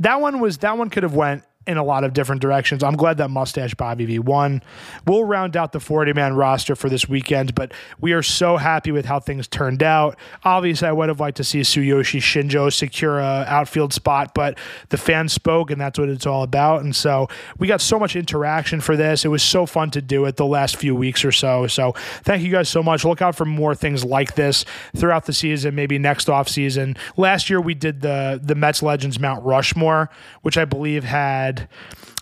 [0.00, 2.82] that one was that one could have went in a lot of different directions.
[2.82, 4.62] I'm glad that Mustache Bobby V won.
[5.06, 8.92] We'll round out the 40 man roster for this weekend, but we are so happy
[8.92, 10.16] with how things turned out.
[10.44, 14.58] Obviously, I would have liked to see Tsuyoshi Shinjo secure a outfield spot, but
[14.90, 16.82] the fans spoke, and that's what it's all about.
[16.82, 19.24] And so we got so much interaction for this.
[19.24, 21.66] It was so fun to do it the last few weeks or so.
[21.66, 21.92] So
[22.22, 23.04] thank you guys so much.
[23.04, 24.64] Look out for more things like this
[24.94, 26.96] throughout the season, maybe next off season.
[27.16, 30.10] Last year we did the the Mets Legends Mount Rushmore,
[30.42, 31.55] which I believe had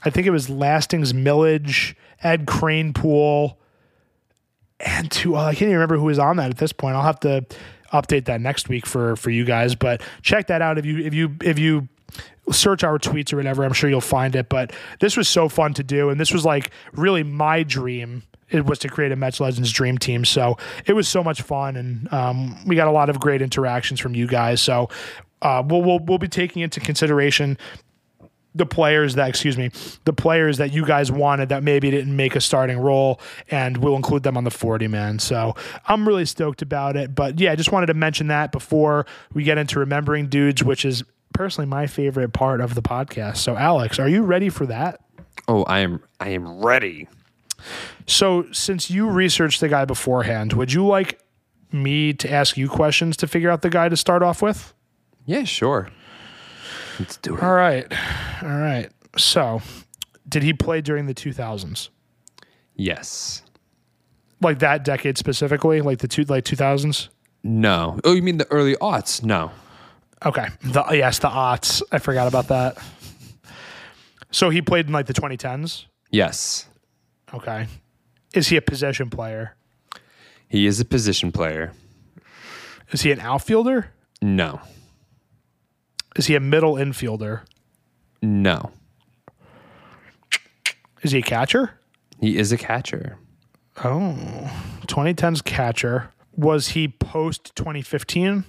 [0.02, 3.56] I think it was Lastings Milledge, Ed Kranepool,
[4.80, 6.96] and to uh, I can't even remember who was on that at this point.
[6.96, 7.44] I'll have to
[7.92, 9.74] update that next week for for you guys.
[9.74, 11.88] But check that out if you if you if you
[12.50, 13.64] search our tweets or whatever.
[13.64, 14.48] I'm sure you'll find it.
[14.48, 18.22] But this was so fun to do, and this was like really my dream.
[18.50, 20.24] It was to create a Mets Legends dream team.
[20.24, 24.00] So it was so much fun, and um, we got a lot of great interactions
[24.00, 24.60] from you guys.
[24.60, 24.90] So
[25.42, 27.58] uh, we'll, we'll we'll be taking into consideration
[28.54, 29.70] the players that excuse me
[30.04, 33.96] the players that you guys wanted that maybe didn't make a starting role and we'll
[33.96, 35.18] include them on the 40 man.
[35.18, 35.54] So
[35.86, 37.14] i'm really stoked about it.
[37.14, 40.84] But yeah i just wanted to mention that before we get into remembering dudes which
[40.84, 41.02] is
[41.32, 43.38] personally my favorite part of the podcast.
[43.38, 45.00] So alex are you ready for that?
[45.48, 47.08] Oh, I am I am ready.
[48.06, 51.20] so since you researched the guy beforehand would you like
[51.72, 54.72] me to ask you questions to figure out the guy to start off with?
[55.26, 55.88] Yeah, sure.
[56.98, 57.42] Let's do it.
[57.42, 57.86] all right
[58.42, 59.60] all right so
[60.28, 61.88] did he play during the 2000s
[62.76, 63.42] Yes.
[64.40, 67.08] like that decade specifically, like the two like two thousands.
[67.44, 68.00] No.
[68.04, 69.22] Oh, you mean the early aughts?
[69.22, 69.52] No.
[70.26, 71.82] Okay, the yes, the aughts.
[71.92, 72.78] I forgot about that.
[74.32, 75.86] So he played in like the twenty tens.
[76.10, 76.66] Yes.
[77.32, 77.68] Okay,
[78.32, 79.54] is he a possession player?
[80.48, 81.72] He is a position player.
[82.90, 83.92] Is he an outfielder?
[84.20, 84.60] No.
[86.16, 87.42] Is he a middle infielder?
[88.22, 88.70] No.
[91.02, 91.78] Is he a catcher?
[92.20, 93.18] He is a catcher.
[93.84, 94.50] Oh,
[94.86, 96.10] 2010's catcher.
[96.36, 98.44] Was he post 2015?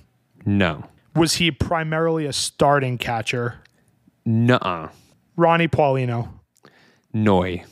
[0.46, 0.86] No.
[1.16, 3.60] Was he primarily a starting catcher?
[4.26, 4.90] Nuh-uh.
[5.36, 6.30] Ronnie Paulino.
[7.14, 7.64] Noi.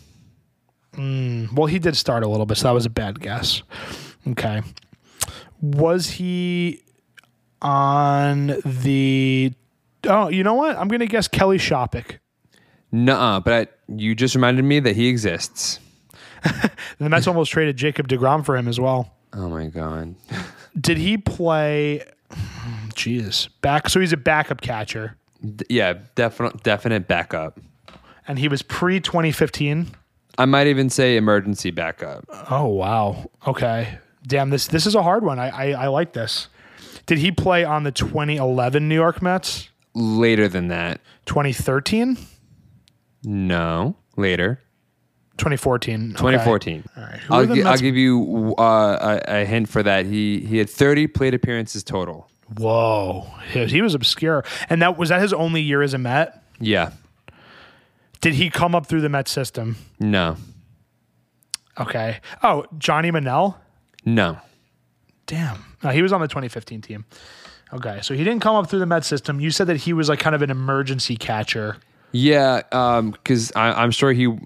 [0.95, 1.45] Hmm.
[1.53, 3.63] Well, he did start a little bit, so that was a bad guess.
[4.27, 4.61] Okay.
[5.61, 6.81] Was he
[7.61, 9.53] on the.
[10.05, 10.77] Oh, you know what?
[10.77, 12.17] I'm going to guess Kelly Shoppach.
[12.91, 13.39] Nuh-uh.
[13.39, 15.79] But I, you just reminded me that he exists.
[16.99, 19.13] The Mets almost traded Jacob DeGrom for him as well.
[19.33, 20.15] Oh my god.
[20.79, 22.03] Did he play.
[22.93, 23.47] Jeez.
[23.61, 23.89] Back.
[23.89, 25.17] So he's a backup catcher,
[25.55, 27.59] D- yeah, definite definite backup.
[28.27, 29.87] and he was pre 2015.
[30.37, 32.25] I might even say emergency backup.
[32.51, 33.29] Oh, wow.
[33.47, 33.97] Okay.
[34.27, 35.39] Damn, this this is a hard one.
[35.39, 36.47] I, I, I like this.
[37.05, 39.69] Did he play on the 2011 New York Mets?
[39.95, 41.01] Later than that.
[41.25, 42.17] 2013?
[43.23, 43.95] No.
[44.17, 44.59] Later.
[45.37, 46.11] 2014.
[46.11, 46.17] Okay.
[46.17, 46.83] 2014.
[46.95, 47.19] right.
[47.19, 50.05] Who are I'll, gi- I'll give you uh, a, a hint for that.
[50.05, 52.29] He he had 30 plate appearances total.
[52.57, 56.43] Whoa, he, he was obscure, and that was that his only year as a Met.
[56.59, 56.91] Yeah.
[58.21, 59.75] Did he come up through the Met system?
[59.99, 60.37] No.
[61.79, 62.19] Okay.
[62.43, 63.59] Oh, Johnny Monell.
[64.05, 64.37] No.
[65.25, 67.05] Damn, no, he was on the 2015 team.
[67.73, 69.39] Okay, so he didn't come up through the Met system.
[69.39, 71.77] You said that he was like kind of an emergency catcher.
[72.11, 74.37] Yeah, um, because I'm sure he.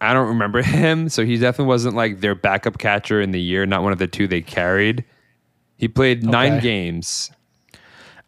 [0.00, 3.64] I don't remember him, so he definitely wasn't like their backup catcher in the year.
[3.64, 5.04] Not one of the two they carried.
[5.78, 7.30] He played nine games.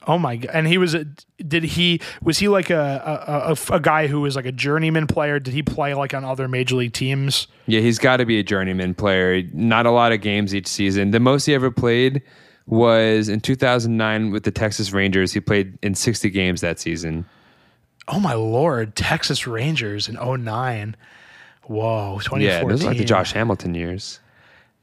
[0.09, 0.51] Oh my god!
[0.55, 1.05] And he was a.
[1.47, 5.07] Did he was he like a a, a a guy who was like a journeyman
[5.07, 5.39] player?
[5.39, 7.47] Did he play like on other major league teams?
[7.67, 9.43] Yeah, he's got to be a journeyman player.
[9.53, 11.11] Not a lot of games each season.
[11.11, 12.23] The most he ever played
[12.67, 15.33] was in 2009 with the Texas Rangers.
[15.33, 17.25] He played in 60 games that season.
[18.09, 18.95] Oh my lord!
[18.95, 20.97] Texas Rangers in 09.
[21.65, 22.41] Whoa, 2014.
[22.41, 24.21] Yeah, those are like the Josh Hamilton years.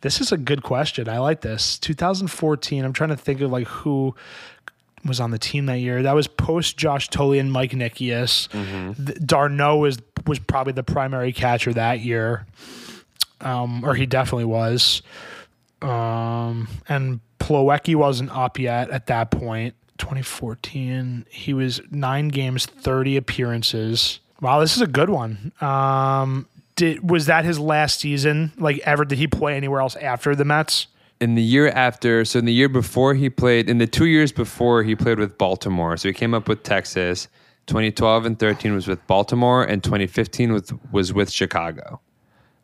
[0.01, 1.07] This is a good question.
[1.07, 1.79] I like this.
[1.79, 2.83] 2014.
[2.83, 4.13] I'm trying to think of like who
[5.05, 6.03] was on the team that year.
[6.03, 8.49] That was post Josh Thole and Mike Nickeas.
[8.51, 12.45] Th- d'Arnaud was was probably the primary catcher that year,
[13.39, 15.01] um, or he definitely was.
[15.83, 19.75] Um, and Plawecki wasn't up yet at that point.
[19.97, 24.19] 2014, he was nine games, 30 appearances.
[24.41, 25.51] Wow, this is a good one.
[25.61, 28.51] Um, did was that his last season?
[28.57, 29.05] Like ever?
[29.05, 30.87] Did he play anywhere else after the Mets?
[31.21, 34.31] In the year after, so in the year before he played, in the two years
[34.31, 35.95] before he played with Baltimore.
[35.95, 37.27] So he came up with Texas.
[37.67, 42.01] 2012 and 13 was with Baltimore, and 2015 with, was with Chicago.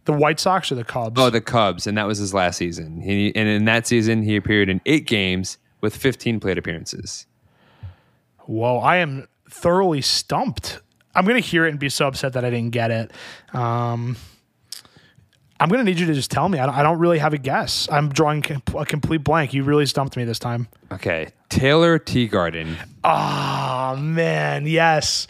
[0.09, 1.21] The White Sox or the Cubs?
[1.21, 2.99] Oh, the Cubs, and that was his last season.
[2.99, 7.27] He, and in that season, he appeared in eight games with 15 plate appearances.
[8.39, 10.79] Whoa, I am thoroughly stumped.
[11.13, 13.11] I'm gonna hear it and be so upset that I didn't get it.
[13.53, 14.17] Um,
[15.59, 16.57] I'm gonna need you to just tell me.
[16.57, 17.87] I don't, I don't really have a guess.
[17.91, 18.43] I'm drawing
[18.75, 19.53] a complete blank.
[19.53, 20.69] You really stumped me this time.
[20.91, 22.77] Okay, Taylor Teagarden.
[23.03, 25.27] Oh man, yes.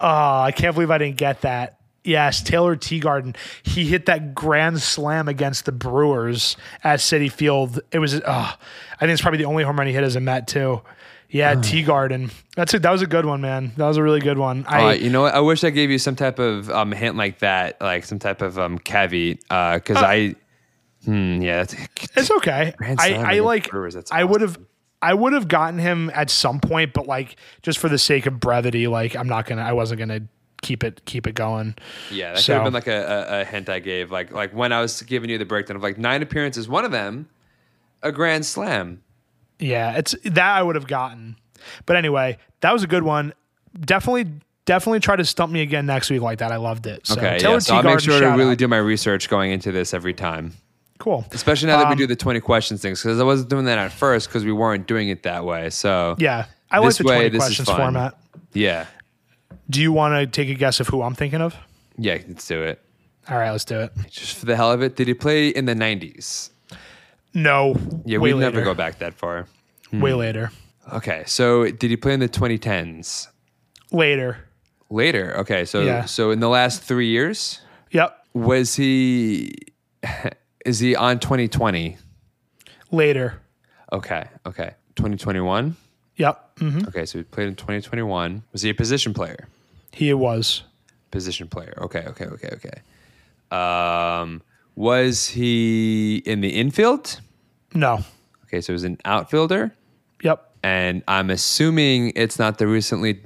[0.00, 1.80] Oh, I can't believe I didn't get that.
[2.04, 3.36] Yes, Taylor Teagarden.
[3.62, 7.80] He hit that grand slam against the Brewers at Citi Field.
[7.92, 8.14] It was.
[8.16, 10.82] Oh, I think it's probably the only home run he hit as a Met too.
[11.30, 12.30] Yeah, Teagarden.
[12.56, 13.72] That's a, that was a good one, man.
[13.76, 14.66] That was a really good one.
[14.68, 15.34] I, Uh, you know what?
[15.34, 18.42] I wish I gave you some type of um, hint like that, like some type
[18.42, 20.34] of um, caveat, because I.
[21.06, 21.74] Hmm, yeah, that's,
[22.16, 22.74] It's okay.
[22.80, 23.70] I, I like.
[23.70, 24.58] Brewers, that's I would have.
[25.00, 28.38] I would have gotten him at some point, but like just for the sake of
[28.38, 29.62] brevity, like I'm not gonna.
[29.62, 30.20] I wasn't gonna
[30.62, 31.74] keep it keep it going.
[32.10, 34.10] Yeah, that So- could have been like a, a, a hint I gave.
[34.10, 36.90] Like like when I was giving you the breakdown of like nine appearances, one of
[36.92, 37.28] them,
[38.02, 39.02] a grand slam.
[39.58, 41.36] Yeah, it's that I would have gotten.
[41.86, 43.32] But anyway, that was a good one.
[43.80, 44.26] Definitely,
[44.64, 46.50] definitely try to stump me again next week like that.
[46.50, 47.06] I loved it.
[47.06, 47.58] So, Okay, Taylor yeah.
[47.60, 48.58] So I'll make sure to really out.
[48.58, 50.54] do my research going into this every time.
[50.98, 51.24] cool.
[51.32, 53.78] Especially now that we Um, do the 20 questions things, because I wasn't doing that
[53.78, 55.70] at first because we weren't doing it that way.
[55.70, 58.14] So Yeah, I like the way, twenty this is questions format.
[58.52, 58.86] yeah,
[59.70, 61.56] Do you want to take a guess of who I'm thinking of?
[61.98, 62.80] yeah, let's do it.
[63.28, 63.92] All right, let's do it.
[64.10, 66.50] Just for the hell of it, did he play in the 90s?
[67.34, 68.50] No, Yeah, we later.
[68.50, 69.46] never go back that far.
[69.92, 70.18] Way hmm.
[70.18, 70.50] later.
[70.92, 73.28] Okay, so did he play in the 2010s?
[73.92, 74.38] Later.
[74.90, 75.36] Later.
[75.38, 76.04] Okay, so Yeah.
[76.06, 77.60] so in the last three years,
[77.92, 78.16] Yep.
[78.34, 79.54] was he?
[80.66, 81.96] Is he on 2020?
[82.90, 83.40] Later.
[83.92, 85.76] Okay, okay, 2021.
[86.16, 86.51] Yep.
[86.70, 88.42] Hmm Okay, so he played in 2021.
[88.52, 89.48] Was he a position player?
[89.92, 90.62] He was.
[91.10, 91.74] Position player.
[91.82, 92.80] Okay, okay, okay, okay.
[93.56, 94.42] Um,
[94.76, 97.20] was he in the infield?
[97.74, 98.00] No.
[98.46, 99.72] Okay, so he was an outfielder,
[100.22, 100.50] Yep.
[100.62, 103.20] and I'm assuming it's not the recently,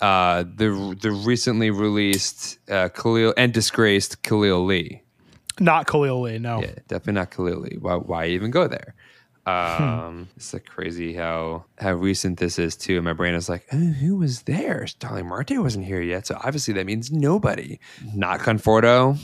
[0.00, 5.02] uh, the the recently released uh, Khalil and disgraced Khalil Lee.
[5.60, 6.38] Not Khalil Lee.
[6.38, 6.60] No.
[6.62, 7.76] Yeah, definitely not Khalil Lee.
[7.80, 8.94] Why, why even go there?
[9.48, 13.00] Um, It's like crazy how how recent this is too.
[13.02, 14.86] My brain is like, oh, who was there?
[14.86, 17.78] Starling Marte wasn't here yet, so obviously that means nobody.
[18.14, 19.18] Not Conforto.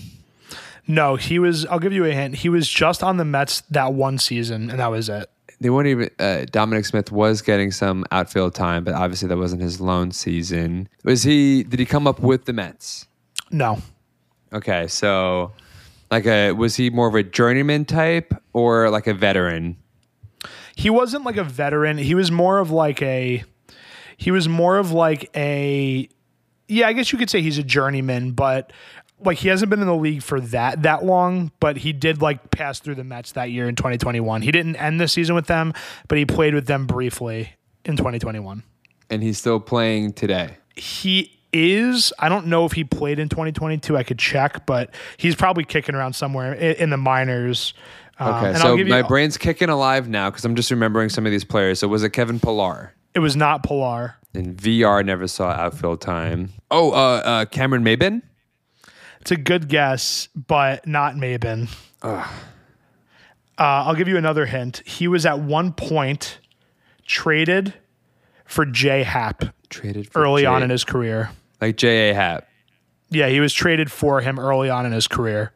[0.86, 1.16] No.
[1.16, 1.66] He was.
[1.66, 2.36] I'll give you a hint.
[2.36, 5.30] He was just on the Mets that one season, and that was it.
[5.60, 6.10] They weren't even.
[6.18, 10.88] Uh, Dominic Smith was getting some outfield time, but obviously that wasn't his lone season.
[11.04, 11.62] Was he?
[11.62, 13.06] Did he come up with the Mets?
[13.50, 13.78] No.
[14.52, 15.52] Okay, so
[16.10, 19.76] like a was he more of a journeyman type or like a veteran?
[20.76, 21.98] He wasn't like a veteran.
[21.98, 23.44] He was more of like a
[24.16, 26.08] he was more of like a
[26.68, 28.72] yeah, I guess you could say he's a journeyman, but
[29.20, 32.50] like he hasn't been in the league for that that long, but he did like
[32.50, 34.42] pass through the Mets that year in 2021.
[34.42, 35.72] He didn't end the season with them,
[36.08, 37.54] but he played with them briefly
[37.84, 38.62] in 2021.
[39.10, 40.56] And he's still playing today.
[40.74, 42.12] He is.
[42.18, 43.96] I don't know if he played in 2022.
[43.96, 47.74] I could check, but he's probably kicking around somewhere in, in the minors.
[48.18, 51.44] Um, Okay, so my brain's kicking alive now because I'm just remembering some of these
[51.44, 51.80] players.
[51.80, 52.92] So was it Kevin Pillar?
[53.14, 54.16] it was not Pillar.
[54.34, 56.50] And VR never saw outfield time.
[56.70, 56.94] Oh, uh,
[57.24, 58.22] uh, Cameron Maybin.
[59.20, 61.68] It's a good guess, but not Maybin.
[62.02, 62.26] Uh,
[63.56, 64.82] I'll give you another hint.
[64.84, 66.38] He was at one point
[67.06, 67.74] traded
[68.44, 71.30] for J Happ Traded for early J- on in his career.
[71.60, 72.48] like J A Happ.
[73.10, 75.52] Yeah, he was traded for him early on in his career,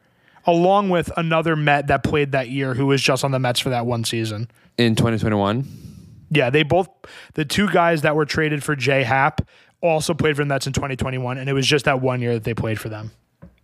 [0.48, 3.68] along with another Met that played that year who was just on the Mets for
[3.70, 4.50] that one season.
[4.76, 5.64] in 2021.
[6.30, 6.88] Yeah, they both,
[7.34, 9.46] the two guys that were traded for J Happ
[9.80, 12.44] also played for the Mets in 2021, and it was just that one year that
[12.44, 13.10] they played for them.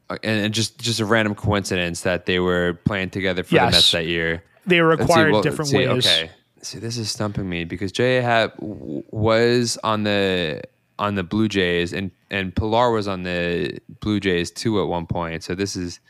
[0.09, 3.65] Uh, And, and just just a random coincidence that they were playing together for Yes.
[3.73, 4.43] the Mets that year.
[4.67, 6.07] They were Let's see, acquired well, different see, ways.
[6.07, 6.31] Okay.
[6.63, 10.63] See, this is stumping me because J w- was on the
[10.99, 15.07] on the Blue Jays and and Pillar was on the Blue Jays too at one
[15.07, 15.43] point.
[15.43, 16.01] So this is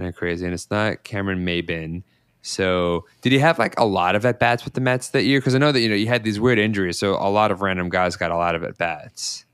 [0.00, 2.02] kind of crazy, and it's not Cameron Maybin.
[2.42, 5.40] So did he have like a lot of at bats with the Mets that year?
[5.40, 7.60] Because I know that you know you had these weird injuries, so a lot of
[7.60, 9.44] random guys got a lot of at bats.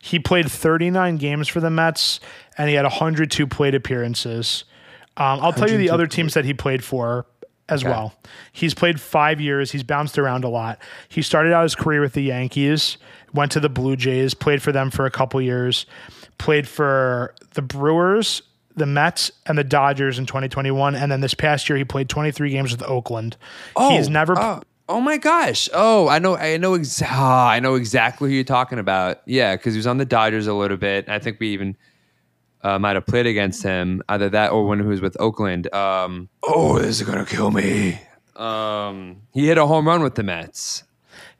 [0.00, 2.18] He played 39 games for the Mets
[2.58, 4.64] and he had 102 plate appearances.
[5.16, 7.26] Um, I'll tell you the other teams that he played for.
[7.68, 8.12] as well.
[8.50, 9.70] He's played five years.
[9.70, 10.80] He's bounced around a lot.
[11.08, 12.98] He started out his career with the Yankees,
[13.32, 15.86] went to the Blue Jays, played for them for a couple years,
[16.38, 18.42] played for the Brewers,
[18.76, 20.94] the Mets, and the Dodgers in 2021.
[20.94, 23.36] And then this past year, he played 23 games with Oakland.
[23.76, 24.38] Oh, He's never.
[24.38, 25.68] Oh, oh my gosh!
[25.74, 26.36] Oh, I know.
[26.36, 26.74] I know.
[26.74, 29.20] Ex- ah, I know exactly who you're talking about.
[29.26, 31.08] Yeah, because he was on the Dodgers a little bit.
[31.08, 31.76] I think we even
[32.62, 34.02] uh, might have played against him.
[34.08, 35.72] Either that or when he was with Oakland.
[35.74, 38.00] Um, oh, this is gonna kill me.
[38.36, 40.84] Um, he hit a home run with the Mets.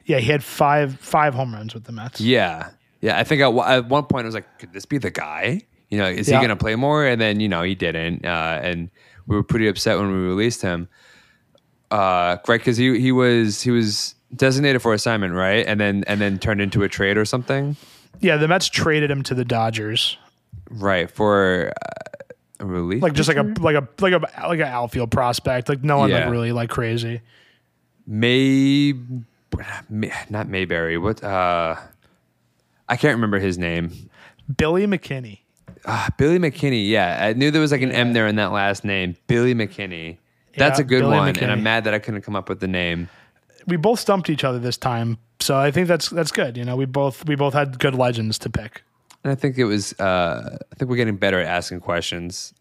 [0.05, 2.21] Yeah, he had five five home runs with the Mets.
[2.21, 2.69] Yeah,
[3.01, 3.17] yeah.
[3.17, 5.61] I think at, one- at one point I was like, could this be the guy?
[5.93, 6.39] You know, is Yeah.
[6.39, 7.05] he gonna play more?
[7.05, 8.89] And then you know he didn't, uh, and
[9.27, 10.87] we were pretty upset when we released him.
[11.91, 15.65] Uh, right, because he he was he was designated for assignment, right?
[15.67, 17.75] And then and then turned into a trade or something,
[18.21, 20.17] Yeah, the Mets traded him to the Dodgers,
[20.71, 21.11] right?
[21.11, 25.11] For uh, a relief, like just like a like a like a like an outfield
[25.11, 25.69] prospect.
[25.69, 26.21] Like no one Yeah.
[26.21, 27.21] like really like crazy.
[28.07, 28.93] May,
[29.89, 30.97] May not Mayberry.
[30.97, 31.23] What?
[31.23, 31.75] Uh,
[32.89, 34.09] I can't remember his name.
[34.57, 35.41] Billy McKinney.
[35.85, 36.87] Ah, Billy McKinney.
[36.89, 39.15] Yeah, I knew there was like an M there in that last name.
[39.27, 40.17] Billy McKinney.
[40.57, 41.41] That's Yeah, a good Billy one, McKinney.
[41.43, 43.09] and I'm mad that I couldn't come up with the name.
[43.67, 46.57] We both stumped each other this time, so I think that's that's good.
[46.57, 48.83] You know, we both we both had good legends to pick.
[49.23, 49.93] And I think it was.
[49.99, 52.53] Uh, I think we're getting better at asking questions.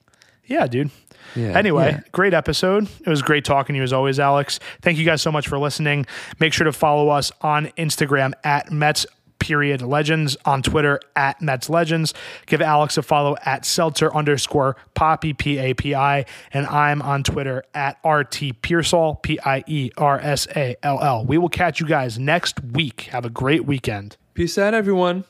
[0.47, 0.91] Yeah, dude.
[1.37, 1.57] Yeah.
[1.57, 2.01] Anyway, Yeah.
[2.12, 2.89] great episode.
[3.07, 4.59] It was great talking to you as always, Alex.
[4.81, 6.07] Thank you guys so much for listening.
[6.41, 9.07] Make sure to follow us on Instagram at Mets
[9.43, 12.14] period legends, on Twitter at Mets legends.
[12.47, 16.24] Give Alex a follow at seltzer underscore papi, P A P I.
[16.53, 21.24] And I'm on Twitter at RT Piersall, P I E R S A L L.
[21.26, 23.03] We will catch you guys next week.
[23.11, 24.16] Have a great weekend.
[24.34, 25.24] Peace out, everyone.